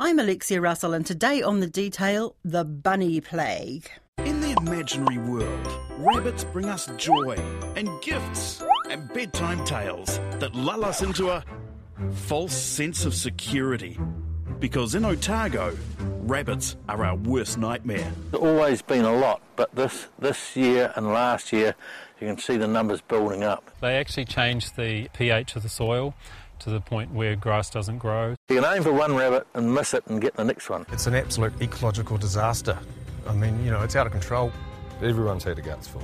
I'm 0.00 0.20
Alexia 0.20 0.60
Russell, 0.60 0.92
and 0.92 1.04
today 1.04 1.42
on 1.42 1.58
The 1.58 1.66
Detail, 1.66 2.36
the 2.44 2.64
bunny 2.64 3.20
plague. 3.20 3.90
In 4.18 4.40
the 4.40 4.52
imaginary 4.52 5.18
world, 5.18 5.76
rabbits 5.98 6.44
bring 6.44 6.66
us 6.66 6.88
joy 6.96 7.34
and 7.74 7.88
gifts 8.00 8.62
and 8.88 9.12
bedtime 9.12 9.64
tales 9.64 10.20
that 10.38 10.54
lull 10.54 10.84
us 10.84 11.02
into 11.02 11.30
a 11.30 11.42
false 12.12 12.54
sense 12.54 13.06
of 13.06 13.12
security. 13.12 13.98
Because 14.60 14.94
in 14.94 15.04
Otago, 15.04 15.76
rabbits 15.98 16.76
are 16.88 17.04
our 17.04 17.16
worst 17.16 17.58
nightmare. 17.58 18.12
There's 18.30 18.40
always 18.40 18.82
been 18.82 19.04
a 19.04 19.16
lot, 19.16 19.42
but 19.56 19.74
this, 19.74 20.06
this 20.20 20.54
year 20.54 20.92
and 20.94 21.08
last 21.08 21.52
year, 21.52 21.74
you 22.20 22.28
can 22.28 22.38
see 22.38 22.56
the 22.56 22.68
numbers 22.68 23.00
building 23.00 23.42
up. 23.42 23.68
They 23.80 23.96
actually 23.96 24.26
changed 24.26 24.76
the 24.76 25.08
pH 25.12 25.56
of 25.56 25.64
the 25.64 25.68
soil 25.68 26.14
to 26.68 26.74
the 26.74 26.80
point 26.80 27.12
where 27.12 27.34
grass 27.34 27.70
doesn't 27.70 27.98
grow. 27.98 28.34
You 28.48 28.60
can 28.60 28.76
aim 28.76 28.82
for 28.82 28.92
one 28.92 29.14
rabbit 29.14 29.46
and 29.54 29.74
miss 29.74 29.94
it 29.94 30.06
and 30.06 30.20
get 30.20 30.34
the 30.34 30.44
next 30.44 30.70
one. 30.70 30.86
It's 30.92 31.06
an 31.06 31.14
absolute 31.14 31.60
ecological 31.60 32.18
disaster. 32.18 32.78
I 33.26 33.32
mean, 33.32 33.64
you 33.64 33.70
know, 33.70 33.82
it's 33.82 33.96
out 33.96 34.06
of 34.06 34.12
control. 34.12 34.52
Everyone's 35.02 35.44
had 35.44 35.58
a 35.58 35.62
guts 35.62 35.88
full. 35.88 36.02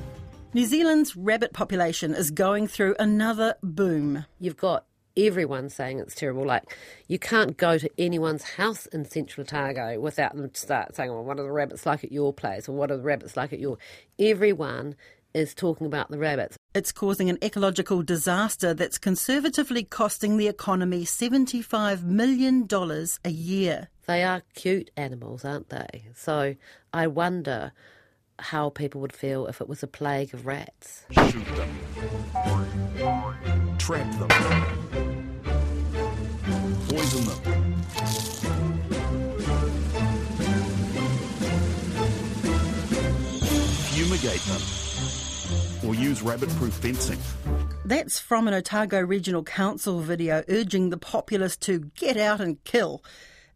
New 0.53 0.67
Zealand's 0.67 1.17
rabbit 1.17 1.53
population 1.53 2.15
is 2.15 2.31
going 2.31 2.69
through 2.69 2.95
another 2.99 3.57
boom. 3.63 4.25
You've 4.39 4.57
got 4.57 4.85
everyone 5.17 5.69
saying 5.69 5.99
it's 5.99 6.15
terrible. 6.15 6.47
Like, 6.47 6.77
you 7.09 7.19
can't 7.19 7.57
go 7.57 7.79
to 7.79 7.91
anyone's 7.99 8.43
house 8.43 8.87
in 8.87 9.05
Central 9.05 9.43
Otago 9.43 10.01
without 10.01 10.37
them 10.37 10.49
to 10.49 10.61
start 10.61 10.95
saying, 10.95 11.13
well, 11.13 11.25
what 11.25 11.39
are 11.39 11.43
the 11.43 11.51
rabbits 11.51 11.87
like 11.87 12.05
at 12.05 12.13
your 12.13 12.33
place? 12.33 12.69
Or 12.69 12.73
what 12.73 12.91
are 12.91 12.97
the 12.97 13.03
rabbits 13.03 13.37
like 13.37 13.53
at 13.53 13.59
your... 13.59 13.79
Everyone 14.19 14.95
is 15.35 15.55
talking 15.55 15.87
about 15.87 16.11
the 16.11 16.19
rabbits. 16.19 16.57
It's 16.75 16.91
causing 16.91 17.31
an 17.31 17.39
ecological 17.41 18.03
disaster 18.03 18.75
that's 18.75 18.99
conservatively 18.99 19.85
costing 19.85 20.39
the 20.39 20.49
economy 20.49 21.05
$75 21.05 22.03
million 22.03 22.69
a 23.25 23.31
year. 23.31 23.91
They 24.07 24.25
are 24.25 24.43
cute 24.55 24.91
animals, 24.97 25.45
aren't 25.45 25.69
they? 25.69 26.07
So 26.17 26.57
I 26.93 27.07
wonder 27.07 27.71
how 28.41 28.71
people 28.71 29.01
would 29.03 29.13
feel 29.13 29.47
if 29.47 29.61
it 29.61 29.69
was 29.69 29.85
a 29.85 29.87
plague 29.87 30.35
of 30.35 30.47
rats. 30.47 31.05
Shoot 31.13 31.47
them. 31.55 31.79
Trap 33.79 34.19
them. 34.19 34.29
Poison 36.89 37.25
them. 37.25 37.39
Fumigate 43.93 44.41
them. 44.41 44.84
Or 45.87 45.95
use 45.95 46.23
rabbit 46.23 46.49
proof 46.51 46.75
fencing. 46.75 47.19
That's 47.85 48.19
from 48.19 48.49
an 48.49 48.55
Otago 48.55 49.01
Regional 49.01 49.43
Council 49.43 50.01
video 50.01 50.43
urging 50.49 50.91
the 50.91 50.97
populace 50.97 51.57
to 51.59 51.91
get 51.97 52.17
out 52.17 52.41
and 52.41 52.63
kill. 52.65 53.03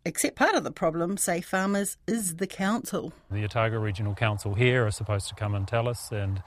Except 0.05 0.37
part 0.37 0.55
of 0.55 0.65
the 0.65 0.71
problem, 0.71 1.17
say 1.17 1.41
farmers, 1.41 1.97
is 2.07 2.37
the 2.37 2.47
council. 2.47 3.13
The 3.31 3.45
Otago 3.45 3.79
Regional 3.79 4.15
Council 4.15 4.55
here 4.55 4.87
are 4.87 4.91
supposed 4.91 5.29
to 5.29 5.35
come 5.35 5.55
and 5.55 5.67
tell 5.67 5.89
us, 5.89 6.13
and 6.13 6.43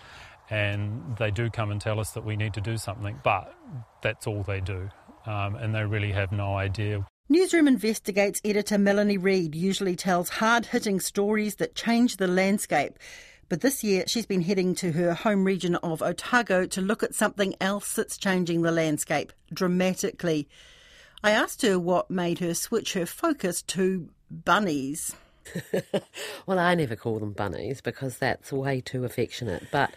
and 0.50 1.16
they 1.18 1.32
do 1.32 1.50
come 1.50 1.72
and 1.72 1.80
tell 1.80 2.00
us 2.00 2.12
that 2.12 2.26
we 2.26 2.36
need 2.36 2.54
to 2.56 2.62
do 2.62 2.78
something, 2.78 3.20
but 3.24 3.54
that's 4.02 4.28
all 4.28 4.44
they 4.44 4.59
do, 4.59 4.90
um, 5.26 5.56
and 5.56 5.74
they 5.74 5.86
really 5.86 6.12
have 6.12 6.32
no 6.32 6.56
idea. 6.56 7.06
Newsroom 7.30 7.68
Investigates 7.68 8.42
editor 8.44 8.78
Melanie 8.78 9.18
Reid 9.18 9.56
usually 9.56 9.96
tells 9.96 10.28
hard 10.28 10.66
hitting 10.66 11.00
stories 11.00 11.56
that 11.56 11.76
change 11.76 12.18
the 12.18 12.28
landscape. 12.28 13.00
But 13.52 13.60
this 13.60 13.84
year, 13.84 14.06
she's 14.08 14.26
been 14.26 14.44
heading 14.44 14.76
to 14.76 14.94
her 14.94 15.14
home 15.14 15.44
region 15.44 15.76
of 15.76 16.02
Otago 16.02 16.66
to 16.68 16.80
look 16.80 17.04
at 17.04 17.14
something 17.14 17.54
else 17.60 17.92
that's 17.92 18.18
changing 18.18 18.62
the 18.62 18.72
landscape 18.72 19.34
dramatically. 19.54 20.48
I 21.22 21.32
asked 21.32 21.62
her 21.64 21.78
what 21.78 22.10
made 22.10 22.40
her 22.40 22.54
switch 22.54 22.94
her 22.94 23.06
focus 23.06 23.62
to 23.64 24.08
bunnies. 24.32 25.18
well, 26.46 26.60
I 26.60 26.76
never 26.76 26.96
call 26.96 27.20
them 27.20 27.34
bunnies 27.34 27.82
because 27.82 28.20
that's 28.20 28.54
way 28.54 28.80
too 28.80 29.04
affectionate. 29.04 29.68
But 29.70 29.94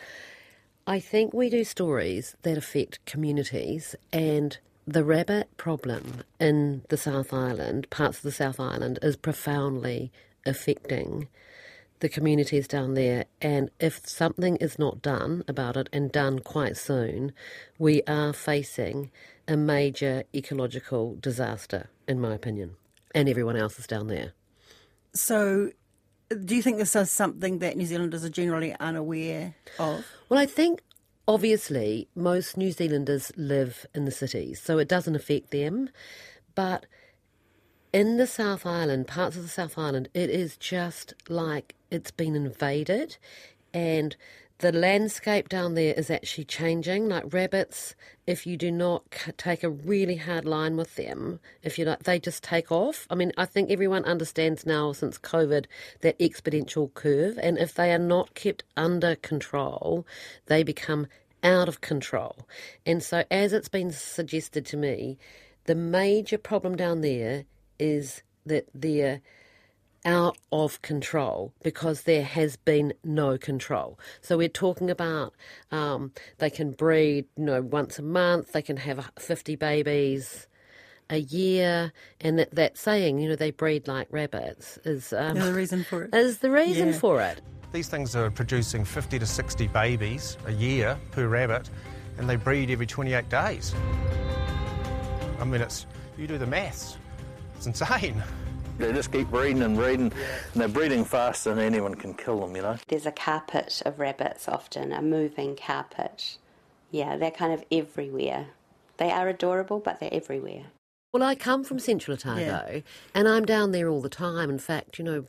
I 0.85 0.99
think 0.99 1.33
we 1.33 1.49
do 1.49 1.63
stories 1.63 2.35
that 2.43 2.59
affect 2.59 3.07
communities 3.07 3.95
and 4.13 4.59
the 4.85 5.05
rabbit 5.05 5.57
problem 5.59 6.25
in 6.41 6.83
the 6.89 6.97
South 6.97 7.33
Island, 7.33 7.89
parts 7.89 8.17
of 8.17 8.25
the 8.25 8.33
South 8.33 8.59
Island, 8.59 8.99
is 9.01 9.15
profoundly 9.15 10.11
affecting 10.45 11.29
the 12.01 12.09
communities 12.09 12.69
down 12.69 12.95
there. 12.95 13.25
And 13.41 13.71
if 13.81 14.07
something 14.07 14.57
is 14.57 14.79
not 14.79 15.03
done 15.03 15.45
about 15.49 15.77
it 15.77 15.89
and 15.93 16.11
done 16.11 16.41
quite 16.41 16.77
soon, 16.77 17.33
we 17.79 18.03
are 18.07 18.33
facing 18.33 19.11
a 19.47 19.57
major 19.57 20.25
ecological 20.35 21.17
disaster, 21.17 21.89
in 22.09 22.21
my 22.21 22.35
opinion, 22.35 22.77
and 23.15 23.29
everyone 23.29 23.57
else 23.57 23.79
is 23.79 23.87
down 23.87 24.09
there. 24.09 24.33
So, 25.15 25.71
do 26.45 26.57
you 26.57 26.63
think 26.63 26.79
this 26.79 26.97
is 26.97 27.11
something 27.11 27.59
that 27.59 27.77
New 27.77 27.87
Zealanders 27.87 28.25
are 28.25 28.31
generally 28.31 28.75
unaware 28.81 29.55
of? 29.79 30.05
Well, 30.29 30.41
I 30.41 30.47
think 30.47 30.83
obviously 31.29 32.09
most 32.15 32.57
New 32.57 32.73
Zealanders 32.73 33.33
live 33.37 33.87
in 33.95 34.05
the 34.05 34.11
cities, 34.11 34.61
so 34.61 34.79
it 34.79 34.89
doesn't 34.89 35.15
affect 35.15 35.51
them. 35.51 35.91
But 36.55 36.87
in 37.93 38.17
the 38.17 38.27
South 38.27 38.67
Island, 38.67 39.07
parts 39.07 39.37
of 39.37 39.43
the 39.43 39.49
South 39.49 39.79
Island, 39.79 40.09
it 40.15 40.31
is 40.31 40.57
just 40.57 41.15
like 41.29 41.75
it's 41.95 42.11
been 42.11 42.37
invaded 42.37 43.17
and 43.73 44.17
the 44.59 44.73
landscape 44.73 45.49
down 45.49 45.75
there 45.75 45.95
is 45.95 46.11
actually 46.11 46.45
changing. 46.45 47.09
Like 47.09 47.33
rabbits, 47.33 47.95
if 48.27 48.47
you 48.47 48.57
do 48.57 48.71
not 48.71 49.03
take 49.37 49.65
a 49.65 49.69
really 49.69 50.17
hard 50.17 50.45
line 50.45 50.77
with 50.77 50.95
them, 50.97 51.41
if 51.63 51.79
you 51.79 51.85
like, 51.85 52.05
they 52.05 52.19
just 52.21 52.45
take 52.45 52.71
off. 52.71 53.07
I 53.11 53.15
mean, 53.15 53.33
I 53.37 53.47
think 53.47 53.71
everyone 53.71 54.05
understands 54.05 54.65
now 54.65 54.93
since 54.93 55.19
COVID 55.19 55.67
that 56.03 56.19
exponential 56.19 56.95
curve, 56.95 57.39
and 57.43 57.59
if 57.59 57.75
they 57.75 57.93
are 57.93 57.99
not 57.99 58.35
kept 58.35 58.65
under 58.77 59.17
control, 59.17 60.07
they 60.47 60.63
become 60.63 61.09
out 61.43 61.69
of 61.69 61.81
control. 61.81 62.49
And 62.87 63.03
so, 63.03 63.25
as 63.31 63.53
it's 63.53 63.69
been 63.69 63.91
suggested 63.91 64.65
to 64.67 64.77
me, 64.77 65.19
the 65.65 65.75
major 65.75 66.39
problem 66.39 66.77
down 66.77 67.01
there 67.01 67.45
is 67.79 68.23
that 68.47 68.69
they're 68.73 69.21
out 70.05 70.37
of 70.53 70.81
control 70.83 71.53
because 71.63 72.03
there 72.03 72.23
has 72.25 72.57
been 72.57 72.93
no 73.05 73.39
control. 73.39 73.99
So 74.21 74.37
we're 74.37 74.49
talking 74.49 74.91
about 74.91 75.35
um, 75.73 76.13
they 76.39 76.51
can 76.51 76.73
breed, 76.73 77.27
you 77.37 77.45
know, 77.45 77.63
once 77.63 77.99
a 77.99 78.03
month. 78.03 78.53
They 78.53 78.63
can 78.63 78.77
have 78.79 79.11
50 79.19 79.57
babies 79.57 80.47
a 81.11 81.19
year, 81.19 81.93
and 82.21 82.39
that, 82.39 82.51
that 82.53 82.79
saying, 82.79 83.19
you 83.19 83.29
know, 83.29 83.37
they 83.37 83.51
breed 83.51 83.87
like 83.87 84.09
rabbits 84.11 84.79
is 84.85 85.13
um, 85.13 85.39
the 85.39 85.53
reason 85.53 85.85
for 85.85 86.05
it. 86.05 86.15
Is 86.15 86.39
the 86.39 86.51
reason 86.51 86.89
Yeah. 86.89 86.99
for 86.99 87.21
it. 87.21 87.41
These 87.73 87.89
things 87.89 88.15
are 88.17 88.31
producing 88.31 88.85
50 88.85 89.19
to 89.19 89.27
60 89.27 89.67
babies 89.69 90.39
a 90.47 90.53
year 90.53 90.97
per 91.11 91.27
rabbit, 91.27 91.69
and 92.19 92.29
they 92.31 92.37
breed 92.37 92.71
every 92.71 92.87
28 92.87 93.29
days. 93.29 93.75
I 95.41 95.45
mean, 95.45 95.61
it's 95.61 95.87
you 96.17 96.27
do 96.27 96.39
the 96.39 96.47
maths. 96.47 96.97
It's 97.57 97.67
insane. 97.67 98.23
They 98.79 98.93
just 98.93 99.13
keep 99.13 99.31
breeding 99.31 99.63
and 99.63 99.77
breeding, 99.77 100.13
and 100.53 100.61
they're 100.61 100.69
breeding 100.69 101.05
faster 101.05 101.55
than 101.55 101.65
anyone 101.65 101.95
can 101.95 102.13
kill 102.15 102.41
them, 102.41 102.57
you 102.57 102.63
know. 102.63 102.77
There's 102.89 103.07
a 103.07 103.13
carpet 103.13 103.83
of 103.87 104.01
rabbits 104.01 104.49
often, 104.49 104.93
a 104.93 105.01
moving 105.01 105.57
carpet. 105.57 106.39
Yeah, 106.91 107.17
they're 107.17 107.31
kind 107.31 107.53
of 107.53 107.65
everywhere. 107.71 108.49
They 108.97 109.11
are 109.11 109.29
adorable, 109.29 109.79
but 109.79 110.01
they're 110.01 110.13
everywhere. 110.13 110.67
Well, 111.13 111.23
I 111.23 111.37
come 111.37 111.63
from 111.63 111.79
Central 111.79 112.15
Otago, 112.15 112.83
and 113.15 113.29
I'm 113.29 113.45
down 113.45 113.71
there 113.71 113.89
all 113.89 114.03
the 114.03 114.09
time. 114.09 114.51
In 114.51 114.59
fact, 114.59 114.99
you 114.99 115.05
know, 115.05 115.27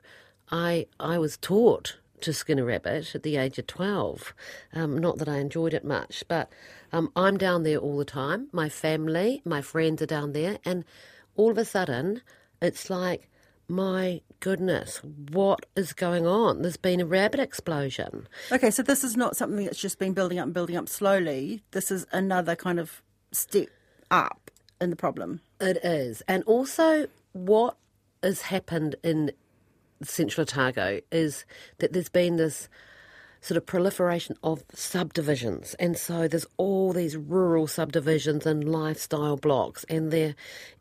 I 0.51 0.87
I 0.99 1.19
was 1.19 1.37
taught 1.37 1.97
to 2.21 2.33
skin 2.33 2.57
a 2.57 2.65
rabbit 2.65 3.13
at 3.13 3.21
the 3.21 3.37
age 3.37 3.59
of 3.59 3.67
twelve. 3.67 4.33
Um, 4.73 4.97
not 4.97 5.19
that 5.19 5.29
I 5.29 5.37
enjoyed 5.37 5.75
it 5.75 5.85
much, 5.85 6.23
but 6.27 6.49
um, 6.91 7.11
I'm 7.15 7.37
down 7.37 7.61
there 7.61 7.77
all 7.77 7.97
the 7.97 8.05
time. 8.05 8.47
My 8.51 8.69
family, 8.69 9.43
my 9.45 9.61
friends 9.61 10.01
are 10.01 10.07
down 10.07 10.33
there, 10.33 10.57
and 10.65 10.83
all 11.35 11.51
of 11.51 11.57
a 11.59 11.65
sudden, 11.65 12.21
it's 12.61 12.89
like, 12.89 13.29
my 13.67 14.21
goodness, 14.39 15.01
what 15.31 15.65
is 15.75 15.93
going 15.93 16.27
on? 16.27 16.61
There's 16.61 16.77
been 16.77 17.01
a 17.01 17.05
rabbit 17.05 17.39
explosion. 17.39 18.27
Okay, 18.51 18.71
so 18.71 18.83
this 18.83 19.03
is 19.03 19.17
not 19.17 19.35
something 19.35 19.65
that's 19.65 19.79
just 19.79 19.99
been 19.99 20.13
building 20.13 20.39
up 20.39 20.45
and 20.45 20.53
building 20.53 20.77
up 20.77 20.87
slowly. 20.87 21.63
This 21.71 21.91
is 21.91 22.05
another 22.11 22.55
kind 22.55 22.79
of 22.79 23.01
step 23.31 23.69
up 24.11 24.51
in 24.79 24.89
the 24.89 24.95
problem. 24.95 25.41
It 25.59 25.77
is. 25.83 26.21
And 26.27 26.43
also, 26.43 27.07
what 27.33 27.77
has 28.21 28.41
happened 28.41 28.95
in 29.03 29.31
Central 30.03 30.43
Otago 30.43 31.01
is 31.11 31.45
that 31.79 31.93
there's 31.93 32.09
been 32.09 32.35
this 32.35 32.69
sort 33.45 33.57
of 33.57 33.65
proliferation 33.67 34.35
of 34.41 34.63
subdivisions. 34.73 35.75
And 35.75 35.95
so 35.95 36.27
there's 36.27 36.47
all 36.57 36.93
these 36.93 37.15
rural 37.15 37.67
subdivisions 37.67 38.43
and 38.47 38.67
lifestyle 38.67 39.37
blocks 39.37 39.83
and 39.87 40.09
there 40.09 40.33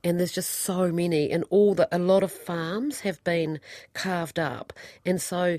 and 0.02 0.18
there's 0.18 0.32
just 0.32 0.48
so 0.50 0.90
many 0.90 1.30
and 1.30 1.44
all 1.50 1.74
the 1.74 1.86
a 1.94 1.98
lot 1.98 2.22
of 2.22 2.32
farms 2.32 3.00
have 3.00 3.22
been 3.22 3.60
carved 3.92 4.38
up. 4.38 4.72
And 5.04 5.20
so 5.20 5.58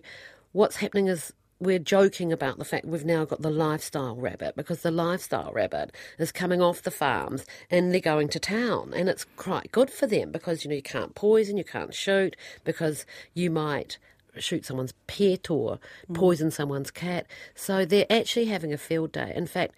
what's 0.52 0.78
happening 0.78 1.06
is 1.06 1.32
we're 1.60 1.78
joking 1.78 2.34
about 2.34 2.58
the 2.58 2.66
fact 2.66 2.86
we've 2.86 3.06
now 3.06 3.24
got 3.24 3.44
the 3.44 3.52
lifestyle 3.52 4.16
rabbit 4.16 4.56
because 4.56 4.82
the 4.82 4.90
lifestyle 4.90 5.52
rabbit 5.54 5.96
is 6.18 6.32
coming 6.32 6.60
off 6.60 6.82
the 6.82 6.90
farms 6.90 7.46
and 7.70 7.94
they're 7.94 8.02
going 8.02 8.30
to 8.30 8.40
town 8.40 8.94
and 8.96 9.08
it's 9.08 9.26
quite 9.38 9.72
good 9.72 9.92
for 9.92 10.08
them 10.08 10.32
because 10.32 10.64
you 10.64 10.70
know 10.70 10.76
you 10.76 10.82
can't 10.82 11.14
poison 11.14 11.56
you 11.56 11.64
can't 11.64 11.94
shoot 11.94 12.36
because 12.64 13.06
you 13.36 13.52
might 13.52 14.00
shoot 14.42 14.66
someone's 14.66 14.94
pet 15.08 15.50
or 15.50 15.80
poison 16.14 16.52
someone's 16.52 16.92
cat 16.92 17.26
so 17.56 17.86
they're 17.86 18.06
actually 18.10 18.46
having 18.46 18.72
a 18.74 18.78
field 18.78 19.12
day 19.12 19.32
in 19.36 19.46
fact 19.48 19.74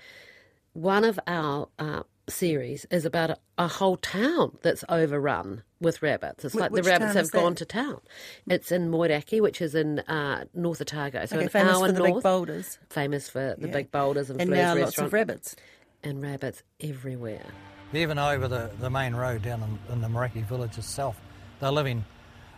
one 0.73 1.03
of 1.03 1.19
our 1.27 1.67
uh, 1.79 2.03
series 2.29 2.85
is 2.91 3.03
about 3.05 3.31
a, 3.31 3.37
a 3.57 3.67
whole 3.67 3.97
town 3.97 4.57
that's 4.61 4.83
overrun 4.89 5.63
with 5.79 6.01
rabbits. 6.03 6.45
It's 6.45 6.53
Wh- 6.53 6.59
like 6.59 6.71
the 6.71 6.83
rabbits 6.83 7.13
have 7.13 7.31
gone 7.31 7.55
to 7.55 7.65
town. 7.65 7.99
It's 8.47 8.71
in 8.71 8.91
Moeraki, 8.91 9.41
which 9.41 9.59
is 9.61 9.73
in 9.73 9.99
uh, 10.01 10.45
North 10.53 10.81
Otago, 10.81 11.25
so 11.25 11.35
Okay, 11.37 11.45
an 11.45 11.49
famous 11.49 11.77
hour 11.77 11.85
for 11.87 11.91
the 11.93 11.99
north. 11.99 12.13
big 12.15 12.23
boulders. 12.23 12.77
famous 12.89 13.27
for 13.29 13.55
the 13.57 13.67
Yeah. 13.67 13.73
big 13.73 13.91
boulders 13.91 14.29
and, 14.29 14.39
And 14.41 14.49
Fleur's 14.49 14.61
now 14.61 14.75
lots 14.75 14.97
of 14.99 15.13
rabbits. 15.13 15.55
and 16.03 16.21
rabbits 16.21 16.61
everywhere. 16.79 17.45
Even 17.93 18.19
over 18.19 18.47
the, 18.47 18.69
the 18.79 18.89
main 18.91 19.15
road 19.15 19.41
down 19.41 19.63
in, 19.87 19.93
in 19.93 20.01
the 20.01 20.07
Moeraki 20.09 20.41
village 20.41 20.77
itself, 20.77 21.19
they're 21.59 21.71
living 21.71 22.05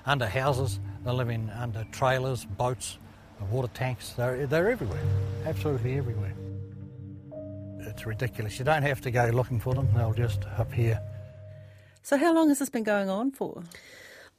under 0.06 0.28
houses, 0.28 0.80
they're 1.04 1.14
living 1.14 1.50
under 1.52 1.86
trailers, 1.92 2.46
boats, 2.46 2.98
water 3.50 3.70
tanks. 3.74 4.14
They're, 4.14 4.46
they're 4.48 4.70
everywhere, 4.70 5.04
absolutely 5.46 5.98
everywhere. 5.98 6.34
It's 7.80 8.06
ridiculous. 8.06 8.60
You 8.60 8.66
don't 8.66 8.84
have 8.84 9.02
to 9.02 9.12
go 9.12 9.26
looking 9.28 9.60
for 9.60 9.74
them, 9.74 9.88
they'll 9.96 10.14
just 10.14 10.44
appear. 10.58 11.00
So 12.02 12.18
how 12.18 12.34
long 12.34 12.50
has 12.50 12.60
this 12.60 12.70
been 12.70 12.84
going 12.84 13.10
on 13.10 13.32
for? 13.32 13.64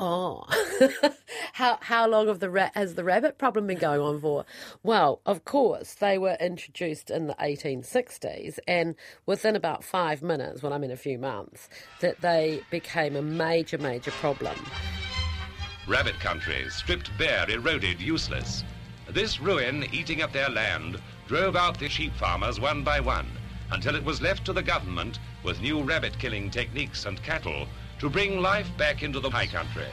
Oh, 0.02 0.46
how 1.52 1.76
how 1.82 2.08
long 2.08 2.28
have 2.28 2.40
the 2.40 2.48
ra- 2.48 2.70
has 2.74 2.94
the 2.94 3.04
rabbit 3.04 3.36
problem 3.36 3.66
been 3.66 3.78
going 3.78 4.00
on 4.00 4.18
for? 4.18 4.46
Well, 4.82 5.20
of 5.26 5.44
course, 5.44 5.92
they 5.94 6.16
were 6.16 6.38
introduced 6.40 7.10
in 7.10 7.26
the 7.26 7.34
1860s, 7.34 8.58
and 8.66 8.94
within 9.26 9.56
about 9.56 9.84
five 9.84 10.22
minutes, 10.22 10.62
well, 10.62 10.72
I 10.72 10.78
mean 10.78 10.90
a 10.90 10.96
few 10.96 11.18
months, 11.18 11.68
that 12.00 12.22
they 12.22 12.62
became 12.70 13.14
a 13.14 13.20
major, 13.20 13.76
major 13.76 14.10
problem. 14.12 14.56
Rabbit 15.88 16.18
country, 16.20 16.66
stripped 16.68 17.10
bare, 17.18 17.48
eroded, 17.50 18.00
useless. 18.00 18.64
This 19.08 19.40
ruin, 19.40 19.86
eating 19.92 20.22
up 20.22 20.32
their 20.32 20.48
land, 20.48 21.00
drove 21.26 21.56
out 21.56 21.78
the 21.78 21.88
sheep 21.88 22.12
farmers 22.14 22.60
one 22.60 22.84
by 22.84 23.00
one, 23.00 23.26
until 23.72 23.96
it 23.96 24.04
was 24.04 24.20
left 24.20 24.44
to 24.46 24.52
the 24.52 24.62
government, 24.62 25.18
with 25.42 25.60
new 25.60 25.82
rabbit 25.82 26.18
killing 26.18 26.50
techniques 26.50 27.06
and 27.06 27.20
cattle, 27.22 27.66
to 27.98 28.08
bring 28.08 28.40
life 28.40 28.68
back 28.76 29.02
into 29.02 29.20
the 29.20 29.30
high 29.30 29.46
country. 29.46 29.86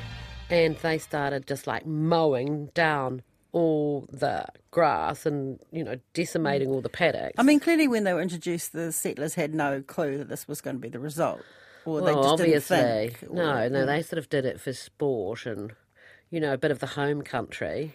and 0.50 0.78
they 0.78 0.98
started 0.98 1.46
just 1.48 1.68
like 1.68 1.86
mowing 1.86 2.68
down 2.74 3.22
all 3.54 4.06
the 4.12 4.46
grass 4.72 5.26
and 5.26 5.60
you 5.72 5.84
know 5.84 5.98
decimating 6.14 6.70
all 6.70 6.80
the 6.82 6.90
paddocks. 6.90 7.34
I 7.38 7.44
mean, 7.44 7.60
clearly 7.60 7.88
when 7.88 8.04
they 8.04 8.14
were 8.14 8.22
introduced, 8.22 8.72
the 8.74 8.92
settlers 8.92 9.34
had 9.36 9.54
no 9.56 9.82
clue 9.82 10.18
that 10.20 10.30
this 10.30 10.48
was 10.48 10.62
going 10.62 10.76
to 10.76 10.80
be 10.80 10.90
the 10.90 11.00
result. 11.00 11.42
Or 11.88 12.02
they 12.02 12.14
well, 12.14 12.24
just 12.24 12.34
obviously, 12.34 12.78
didn't 12.78 13.18
think. 13.18 13.32
no, 13.32 13.64
or- 13.64 13.70
no, 13.70 13.86
they 13.86 14.02
sort 14.02 14.18
of 14.20 14.30
did 14.30 14.46
it 14.46 14.60
for 14.60 14.74
sport 14.74 15.46
and 15.46 15.72
you 16.30 16.40
know 16.42 16.54
a 16.54 16.58
bit 16.58 16.72
of 16.72 16.80
the 16.80 16.88
home 16.88 17.22
country. 17.22 17.94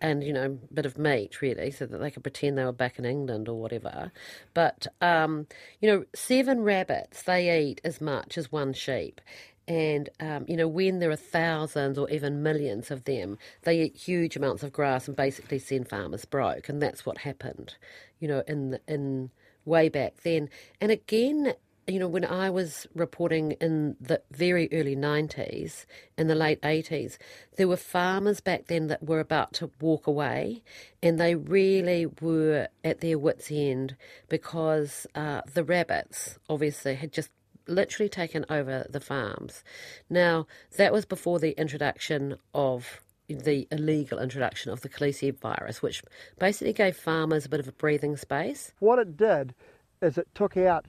And 0.00 0.22
you 0.22 0.34
know, 0.34 0.44
a 0.44 0.74
bit 0.74 0.84
of 0.84 0.98
meat, 0.98 1.40
really, 1.40 1.70
so 1.70 1.86
that 1.86 1.96
they 1.96 2.10
could 2.10 2.22
pretend 2.22 2.58
they 2.58 2.64
were 2.64 2.72
back 2.72 2.98
in 2.98 3.06
England 3.06 3.48
or 3.48 3.58
whatever. 3.58 4.12
But 4.52 4.86
um, 5.00 5.46
you 5.80 5.88
know, 5.90 6.04
seven 6.14 6.62
rabbits 6.62 7.22
they 7.22 7.58
eat 7.58 7.80
as 7.84 8.02
much 8.02 8.36
as 8.36 8.52
one 8.52 8.74
sheep, 8.74 9.20
and 9.66 10.10
um, 10.20 10.44
you 10.46 10.56
know, 10.56 10.68
when 10.68 10.98
there 10.98 11.10
are 11.10 11.16
thousands 11.16 11.96
or 11.96 12.10
even 12.10 12.42
millions 12.42 12.90
of 12.90 13.04
them, 13.04 13.38
they 13.62 13.80
eat 13.80 13.96
huge 13.96 14.36
amounts 14.36 14.62
of 14.62 14.72
grass 14.72 15.06
and 15.06 15.16
basically 15.16 15.58
send 15.58 15.88
farmers 15.88 16.24
broke. 16.24 16.68
And 16.68 16.82
that's 16.82 17.06
what 17.06 17.18
happened, 17.18 17.74
you 18.20 18.28
know, 18.28 18.42
in 18.46 18.70
the, 18.72 18.80
in 18.86 19.30
way 19.64 19.88
back 19.88 20.16
then. 20.22 20.50
And 20.80 20.90
again, 20.92 21.54
you 21.86 21.98
know, 21.98 22.08
when 22.08 22.24
I 22.24 22.50
was 22.50 22.86
reporting 22.94 23.52
in 23.52 23.96
the 24.00 24.22
very 24.30 24.68
early 24.72 24.96
90s, 24.96 25.84
in 26.16 26.28
the 26.28 26.34
late 26.34 26.60
80s, 26.62 27.18
there 27.56 27.68
were 27.68 27.76
farmers 27.76 28.40
back 28.40 28.66
then 28.66 28.86
that 28.86 29.02
were 29.02 29.20
about 29.20 29.52
to 29.54 29.70
walk 29.80 30.06
away, 30.06 30.62
and 31.02 31.18
they 31.18 31.34
really 31.34 32.06
were 32.20 32.68
at 32.82 33.00
their 33.00 33.18
wits' 33.18 33.50
end 33.50 33.96
because 34.28 35.06
uh, 35.14 35.42
the 35.52 35.64
rabbits 35.64 36.38
obviously 36.48 36.94
had 36.94 37.12
just 37.12 37.30
literally 37.66 38.08
taken 38.08 38.44
over 38.48 38.86
the 38.88 39.00
farms. 39.00 39.62
Now, 40.08 40.46
that 40.76 40.92
was 40.92 41.04
before 41.04 41.38
the 41.38 41.58
introduction 41.58 42.36
of 42.54 43.00
the 43.28 43.66
illegal 43.70 44.18
introduction 44.18 44.70
of 44.70 44.82
the 44.82 44.88
calici 44.88 45.34
virus, 45.34 45.80
which 45.82 46.02
basically 46.38 46.72
gave 46.72 46.96
farmers 46.96 47.46
a 47.46 47.48
bit 47.48 47.60
of 47.60 47.68
a 47.68 47.72
breathing 47.72 48.16
space. 48.16 48.72
What 48.80 48.98
it 48.98 49.16
did 49.16 49.54
is 50.02 50.18
it 50.18 50.28
took 50.34 50.56
out, 50.56 50.86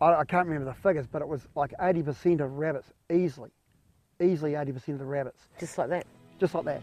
I, 0.00 0.14
I 0.14 0.24
can't 0.24 0.46
remember 0.46 0.70
the 0.70 0.80
figures, 0.80 1.06
but 1.06 1.22
it 1.22 1.28
was 1.28 1.46
like 1.54 1.72
80% 1.80 2.40
of 2.40 2.52
rabbits, 2.52 2.92
easily. 3.10 3.50
Easily 4.20 4.52
80% 4.52 4.88
of 4.88 4.98
the 4.98 5.04
rabbits. 5.04 5.48
Just 5.58 5.78
like 5.78 5.88
that. 5.90 6.06
Just 6.38 6.54
like 6.54 6.64
that. 6.64 6.82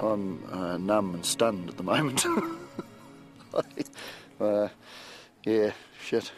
I'm 0.00 0.42
uh, 0.52 0.76
numb 0.78 1.14
and 1.14 1.24
stunned 1.24 1.68
at 1.68 1.76
the 1.76 1.82
moment. 1.82 2.24
uh, 4.40 4.68
yeah, 5.44 5.72
shit. 6.02 6.32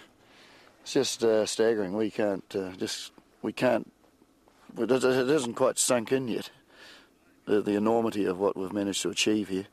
It's 0.83 0.93
just 0.93 1.25
uh, 1.25 1.47
staggering. 1.47 1.97
We 1.97 2.11
can't 2.11 2.45
uh, 2.55 2.73
just 2.73 3.13
we 3.43 3.53
can't. 3.53 3.91
It, 4.77 4.91
it 4.91 5.05
it 5.05 5.31
isn't 5.31 5.55
quite 5.55 5.79
sunk 5.79 6.13
in 6.13 6.29
yet. 6.29 6.51
The, 7.47 7.63
the 7.63 7.75
enormity 7.75 8.25
of 8.25 8.39
what 8.39 8.57
we've 8.57 8.73
managed 8.73 9.03
to 9.03 9.11
achieve 9.11 9.49
here. 9.49 9.67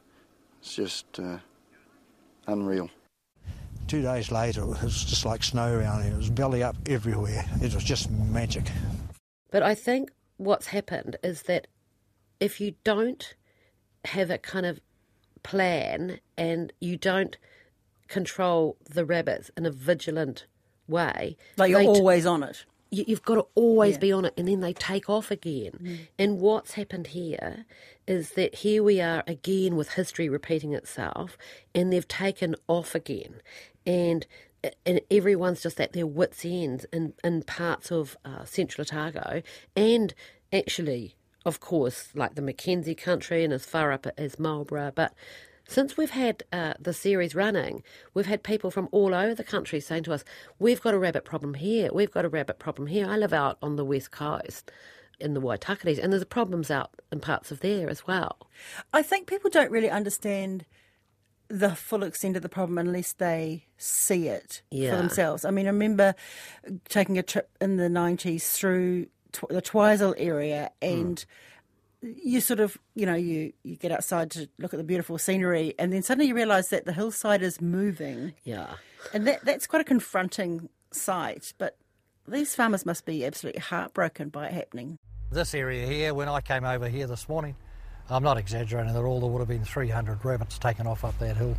It's 0.61 0.75
just 0.75 1.19
uh, 1.19 1.39
unreal. 2.47 2.89
Two 3.91 4.01
days 4.01 4.31
later, 4.31 4.61
it 4.61 4.83
was 4.83 5.03
just 5.03 5.25
like 5.25 5.43
snow 5.43 5.75
around 5.75 6.03
here. 6.03 6.13
It 6.13 6.15
was 6.15 6.29
belly 6.29 6.63
up 6.63 6.77
everywhere. 6.85 7.43
It 7.61 7.75
was 7.75 7.83
just 7.83 8.09
magic. 8.09 8.63
But 9.51 9.63
I 9.63 9.75
think 9.75 10.11
what's 10.37 10.67
happened 10.67 11.17
is 11.21 11.41
that 11.41 11.67
if 12.39 12.61
you 12.61 12.75
don't 12.85 13.35
have 14.05 14.29
a 14.29 14.37
kind 14.37 14.65
of 14.65 14.79
plan 15.43 16.21
and 16.37 16.71
you 16.79 16.95
don't 16.95 17.37
control 18.07 18.77
the 18.89 19.03
rabbits 19.03 19.51
in 19.57 19.65
a 19.65 19.71
vigilant 19.71 20.45
way, 20.87 21.35
Like 21.57 21.71
you're 21.71 21.79
they 21.79 21.85
t- 21.85 21.89
always 21.89 22.25
on 22.25 22.43
it. 22.43 22.63
You, 22.91 23.05
you've 23.07 23.23
got 23.23 23.35
to 23.35 23.45
always 23.55 23.93
Yeah. 23.95 23.99
be 23.99 24.11
on 24.11 24.25
it 24.25 24.33
and 24.37 24.47
then 24.47 24.59
they 24.59 24.73
take 24.73 25.09
off 25.09 25.31
again. 25.31 26.07
And 26.19 26.39
what's 26.39 26.73
happened 26.73 27.07
here 27.07 27.65
is 28.07 28.31
that 28.31 28.55
here 28.55 28.83
we 28.83 28.99
are 29.01 29.23
again 29.27 29.75
with 29.75 29.91
history 29.91 30.27
repeating 30.29 30.73
itself 30.73 31.37
and 31.73 31.91
they've 31.91 32.07
taken 32.07 32.55
off 32.67 32.93
again. 32.93 33.41
And 33.85 34.27
and 34.85 35.01
everyone's 35.09 35.63
just 35.63 35.81
at 35.81 35.93
their 35.93 36.05
wits' 36.05 36.45
ends 36.45 36.85
in, 36.93 37.13
in 37.23 37.41
parts 37.41 37.91
of 37.91 38.15
uh, 38.23 38.45
central 38.45 38.83
Otago 38.83 39.41
and 39.75 40.13
actually, 40.53 41.15
of 41.47 41.59
course, 41.59 42.09
like 42.13 42.35
the 42.35 42.43
Mackenzie 42.43 42.93
country 42.93 43.43
and 43.43 43.51
as 43.51 43.65
far 43.65 43.91
up 43.91 44.05
as 44.19 44.37
Marlborough. 44.37 44.91
But 44.93 45.13
since 45.71 45.97
we've 45.97 46.09
had 46.11 46.43
uh, 46.51 46.73
the 46.79 46.93
series 46.93 47.33
running, 47.35 47.83
we've 48.13 48.25
had 48.25 48.43
people 48.43 48.71
from 48.71 48.89
all 48.91 49.13
over 49.15 49.33
the 49.33 49.43
country 49.43 49.79
saying 49.79 50.03
to 50.03 50.13
us, 50.13 50.23
We've 50.59 50.81
got 50.81 50.93
a 50.93 50.99
rabbit 50.99 51.25
problem 51.25 51.53
here, 51.55 51.89
we've 51.93 52.11
got 52.11 52.25
a 52.25 52.29
rabbit 52.29 52.59
problem 52.59 52.87
here. 52.87 53.07
I 53.07 53.17
live 53.17 53.33
out 53.33 53.57
on 53.61 53.75
the 53.77 53.85
west 53.85 54.11
coast 54.11 54.71
in 55.19 55.33
the 55.33 55.41
Waitakeres, 55.41 55.97
and 56.01 56.11
there's 56.11 56.25
problems 56.25 56.69
out 56.71 56.91
in 57.11 57.19
parts 57.19 57.51
of 57.51 57.59
there 57.61 57.89
as 57.89 58.05
well. 58.07 58.37
I 58.91 59.01
think 59.03 59.27
people 59.27 59.49
don't 59.49 59.71
really 59.71 59.89
understand 59.89 60.65
the 61.47 61.75
full 61.75 62.03
extent 62.03 62.35
of 62.37 62.41
the 62.43 62.49
problem 62.49 62.77
unless 62.77 63.13
they 63.13 63.65
see 63.77 64.27
it 64.27 64.61
Yeah. 64.71 64.91
for 64.91 64.97
themselves. 64.97 65.45
I 65.45 65.51
mean, 65.51 65.65
I 65.67 65.69
remember 65.69 66.15
taking 66.89 67.17
a 67.17 67.23
trip 67.23 67.49
in 67.59 67.75
the 67.77 67.89
90s 67.89 68.53
through 68.55 69.07
tw- 69.33 69.49
the 69.49 69.61
Twizel 69.61 70.15
area 70.17 70.71
and 70.81 71.23
you 72.01 72.41
sort 72.41 72.59
of, 72.59 72.77
you 72.95 73.05
know, 73.05 73.15
you, 73.15 73.53
you 73.63 73.75
get 73.75 73.91
outside 73.91 74.31
to 74.31 74.49
look 74.57 74.73
at 74.73 74.77
the 74.77 74.83
beautiful 74.83 75.17
scenery 75.17 75.75
and 75.77 75.93
then 75.93 76.01
suddenly 76.01 76.27
you 76.27 76.35
realise 76.35 76.69
that 76.69 76.85
the 76.85 76.93
hillside 76.93 77.41
is 77.41 77.61
moving. 77.61 78.33
Yeah. 78.43 78.67
And 79.13 79.27
that, 79.27 79.45
that's 79.45 79.67
quite 79.67 79.81
a 79.81 79.85
confronting 79.85 80.69
sight. 80.91 81.53
But 81.57 81.77
these 82.27 82.55
farmers 82.55 82.85
must 82.85 83.05
be 83.05 83.25
absolutely 83.25 83.61
heartbroken 83.61 84.29
by 84.29 84.47
it 84.47 84.53
happening. 84.53 84.97
This 85.31 85.53
area 85.53 85.85
here, 85.85 86.13
when 86.13 86.27
I 86.27 86.41
came 86.41 86.65
over 86.65 86.89
here 86.89 87.07
this 87.07 87.29
morning, 87.29 87.55
I'm 88.09 88.23
not 88.23 88.37
exaggerating 88.37 88.95
at 88.95 89.03
all, 89.03 89.21
there 89.21 89.29
would 89.29 89.39
have 89.39 89.47
been 89.47 89.63
300 89.63 90.25
rabbits 90.25 90.57
taken 90.57 90.87
off 90.87 91.05
up 91.05 91.17
that 91.19 91.37
hill. 91.37 91.55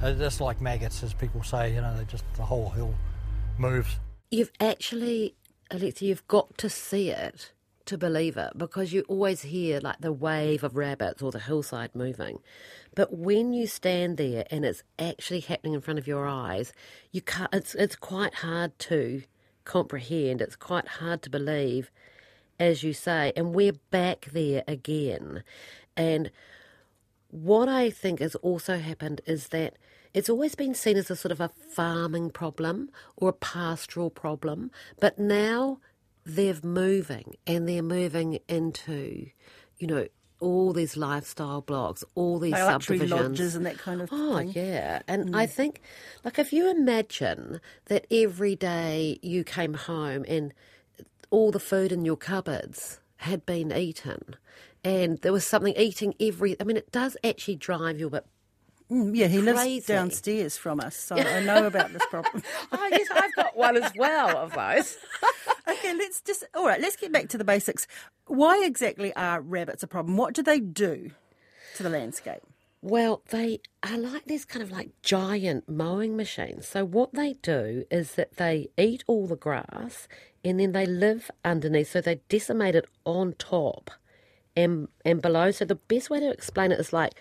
They're 0.00 0.14
just 0.14 0.40
like 0.40 0.60
maggots, 0.60 1.02
as 1.02 1.12
people 1.12 1.42
say, 1.42 1.74
you 1.74 1.80
know, 1.80 1.96
they 1.96 2.04
just, 2.04 2.24
the 2.34 2.42
whole 2.42 2.70
hill 2.70 2.94
moves. 3.58 3.98
You've 4.30 4.52
actually, 4.60 5.34
Alexia, 5.70 6.08
you've 6.08 6.28
got 6.28 6.58
to 6.58 6.68
see 6.68 7.10
it 7.10 7.52
to 7.86 7.96
believe 7.98 8.36
it 8.36 8.52
because 8.56 8.92
you 8.92 9.02
always 9.08 9.42
hear 9.42 9.80
like 9.80 10.00
the 10.00 10.12
wave 10.12 10.62
of 10.64 10.76
rabbits 10.76 11.22
or 11.22 11.30
the 11.32 11.38
hillside 11.40 11.94
moving. 11.94 12.38
But 12.94 13.12
when 13.16 13.52
you 13.52 13.66
stand 13.66 14.16
there 14.16 14.44
and 14.50 14.64
it's 14.64 14.82
actually 14.98 15.40
happening 15.40 15.74
in 15.74 15.80
front 15.80 15.98
of 15.98 16.06
your 16.06 16.26
eyes, 16.26 16.72
you 17.12 17.20
can't, 17.22 17.52
it's, 17.54 17.74
it's 17.74 17.96
quite 17.96 18.34
hard 18.34 18.78
to 18.80 19.22
comprehend. 19.64 20.40
It's 20.40 20.56
quite 20.56 20.88
hard 20.88 21.22
to 21.22 21.30
believe. 21.30 21.90
as 22.60 22.82
you 22.82 22.92
say, 22.92 23.32
and 23.36 23.54
we're 23.54 23.72
back 23.90 24.28
there 24.32 24.62
again. 24.68 25.42
And 25.96 26.30
what 27.30 27.68
I 27.68 27.90
think 27.90 28.20
has 28.20 28.34
also 28.36 28.78
happened 28.78 29.22
is 29.26 29.48
that 29.48 29.76
it's 30.14 30.28
always 30.28 30.54
been 30.54 30.74
seen 30.74 30.96
as 30.96 31.10
a 31.10 31.16
sort 31.16 31.32
of 31.32 31.40
a 31.40 31.50
farming 31.74 32.30
problem 32.30 32.90
or 33.16 33.30
a 33.30 33.34
pastoral 33.34 34.10
problem, 34.10 34.70
but 34.98 35.18
now 35.18 35.78
they're 36.24 36.56
moving 36.62 37.36
and 37.46 37.68
they're 37.68 37.82
moving 37.82 38.38
into, 38.48 39.26
you 39.78 39.86
know, 39.86 40.06
all 40.40 40.72
these 40.72 40.96
lifestyle 40.96 41.60
blocks, 41.60 42.02
all 42.14 42.38
these 42.38 42.52
Like 42.52 42.82
subdivisions. 42.82 43.10
lodges 43.10 43.54
and 43.54 43.66
that 43.66 43.78
kind 43.78 44.00
of 44.00 44.08
oh, 44.10 44.38
thing. 44.38 44.52
yeah. 44.54 45.02
And 45.06 45.30
mm. 45.30 45.36
I 45.36 45.46
think, 45.46 45.82
like, 46.24 46.38
if 46.38 46.52
you 46.52 46.70
imagine 46.70 47.60
that 47.86 48.06
every 48.10 48.56
day 48.56 49.18
you 49.22 49.44
came 49.44 49.74
home 49.74 50.24
and 50.26 50.54
all 51.30 51.50
the 51.50 51.60
food 51.60 51.92
in 51.92 52.04
your 52.04 52.16
cupboards 52.16 53.00
had 53.18 53.44
been 53.44 53.70
eaten 53.70 54.36
and 54.84 55.18
there 55.18 55.32
was 55.32 55.46
something 55.46 55.74
eating 55.76 56.14
every. 56.20 56.56
I 56.60 56.64
mean, 56.64 56.76
it 56.76 56.90
does 56.90 57.16
actually 57.22 57.56
drive 57.56 58.00
you 58.00 58.06
a 58.08 58.10
bit. 58.10 58.26
Mm, 58.90 59.14
yeah, 59.14 59.28
he 59.28 59.40
lives 59.40 59.86
downstairs 59.86 60.56
from 60.56 60.80
us, 60.80 60.96
so 60.96 61.16
I 61.16 61.40
know 61.44 61.66
about 61.66 61.92
this 61.92 62.04
problem. 62.06 62.42
Oh, 62.72 62.88
yes, 62.90 63.08
I've 63.12 63.34
got 63.34 63.56
one 63.56 63.76
as 63.76 63.92
well 63.96 64.36
of 64.36 64.52
those. 64.52 64.96
okay, 65.68 65.94
let's 65.94 66.20
just 66.20 66.44
all 66.54 66.66
right. 66.66 66.80
Let's 66.80 66.96
get 66.96 67.12
back 67.12 67.28
to 67.28 67.38
the 67.38 67.44
basics. 67.44 67.86
Why 68.26 68.64
exactly 68.64 69.14
are 69.14 69.40
rabbits 69.40 69.82
a 69.82 69.86
problem? 69.86 70.16
What 70.16 70.34
do 70.34 70.42
they 70.42 70.60
do 70.60 71.12
to 71.76 71.82
the 71.82 71.90
landscape? 71.90 72.40
Well, 72.82 73.22
they 73.28 73.60
are 73.82 73.98
like 73.98 74.24
these 74.24 74.44
kind 74.44 74.62
of 74.62 74.70
like 74.72 74.90
giant 75.02 75.68
mowing 75.68 76.16
machines. 76.16 76.66
So 76.66 76.84
what 76.84 77.12
they 77.12 77.34
do 77.34 77.84
is 77.90 78.14
that 78.14 78.36
they 78.36 78.70
eat 78.78 79.04
all 79.06 79.26
the 79.26 79.36
grass 79.36 80.08
and 80.44 80.58
then 80.58 80.72
they 80.72 80.86
live 80.86 81.30
underneath. 81.44 81.90
So 81.90 82.00
they 82.00 82.20
decimate 82.28 82.74
it 82.74 82.86
on 83.04 83.34
top 83.34 83.90
and 84.56 84.88
and 85.04 85.20
below. 85.20 85.50
So 85.50 85.64
the 85.64 85.74
best 85.74 86.08
way 86.08 86.20
to 86.20 86.30
explain 86.30 86.72
it 86.72 86.80
is 86.80 86.92
like 86.92 87.14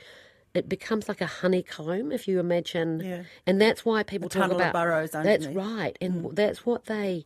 it 0.54 0.68
becomes 0.68 1.08
like 1.08 1.22
a 1.22 1.26
honeycomb 1.26 2.12
if 2.12 2.28
you 2.28 2.40
imagine. 2.40 3.02
Yeah. 3.04 3.24
And 3.46 3.62
that's 3.62 3.86
why 3.86 4.04
people 4.04 4.28
A 4.28 4.30
talk 4.30 4.52
about 4.52 4.74
burrows 4.74 5.12
That's 5.12 5.46
underneath. 5.46 5.56
right, 5.56 5.98
and 6.02 6.36
that's 6.36 6.66
what 6.66 6.86
they 6.86 7.26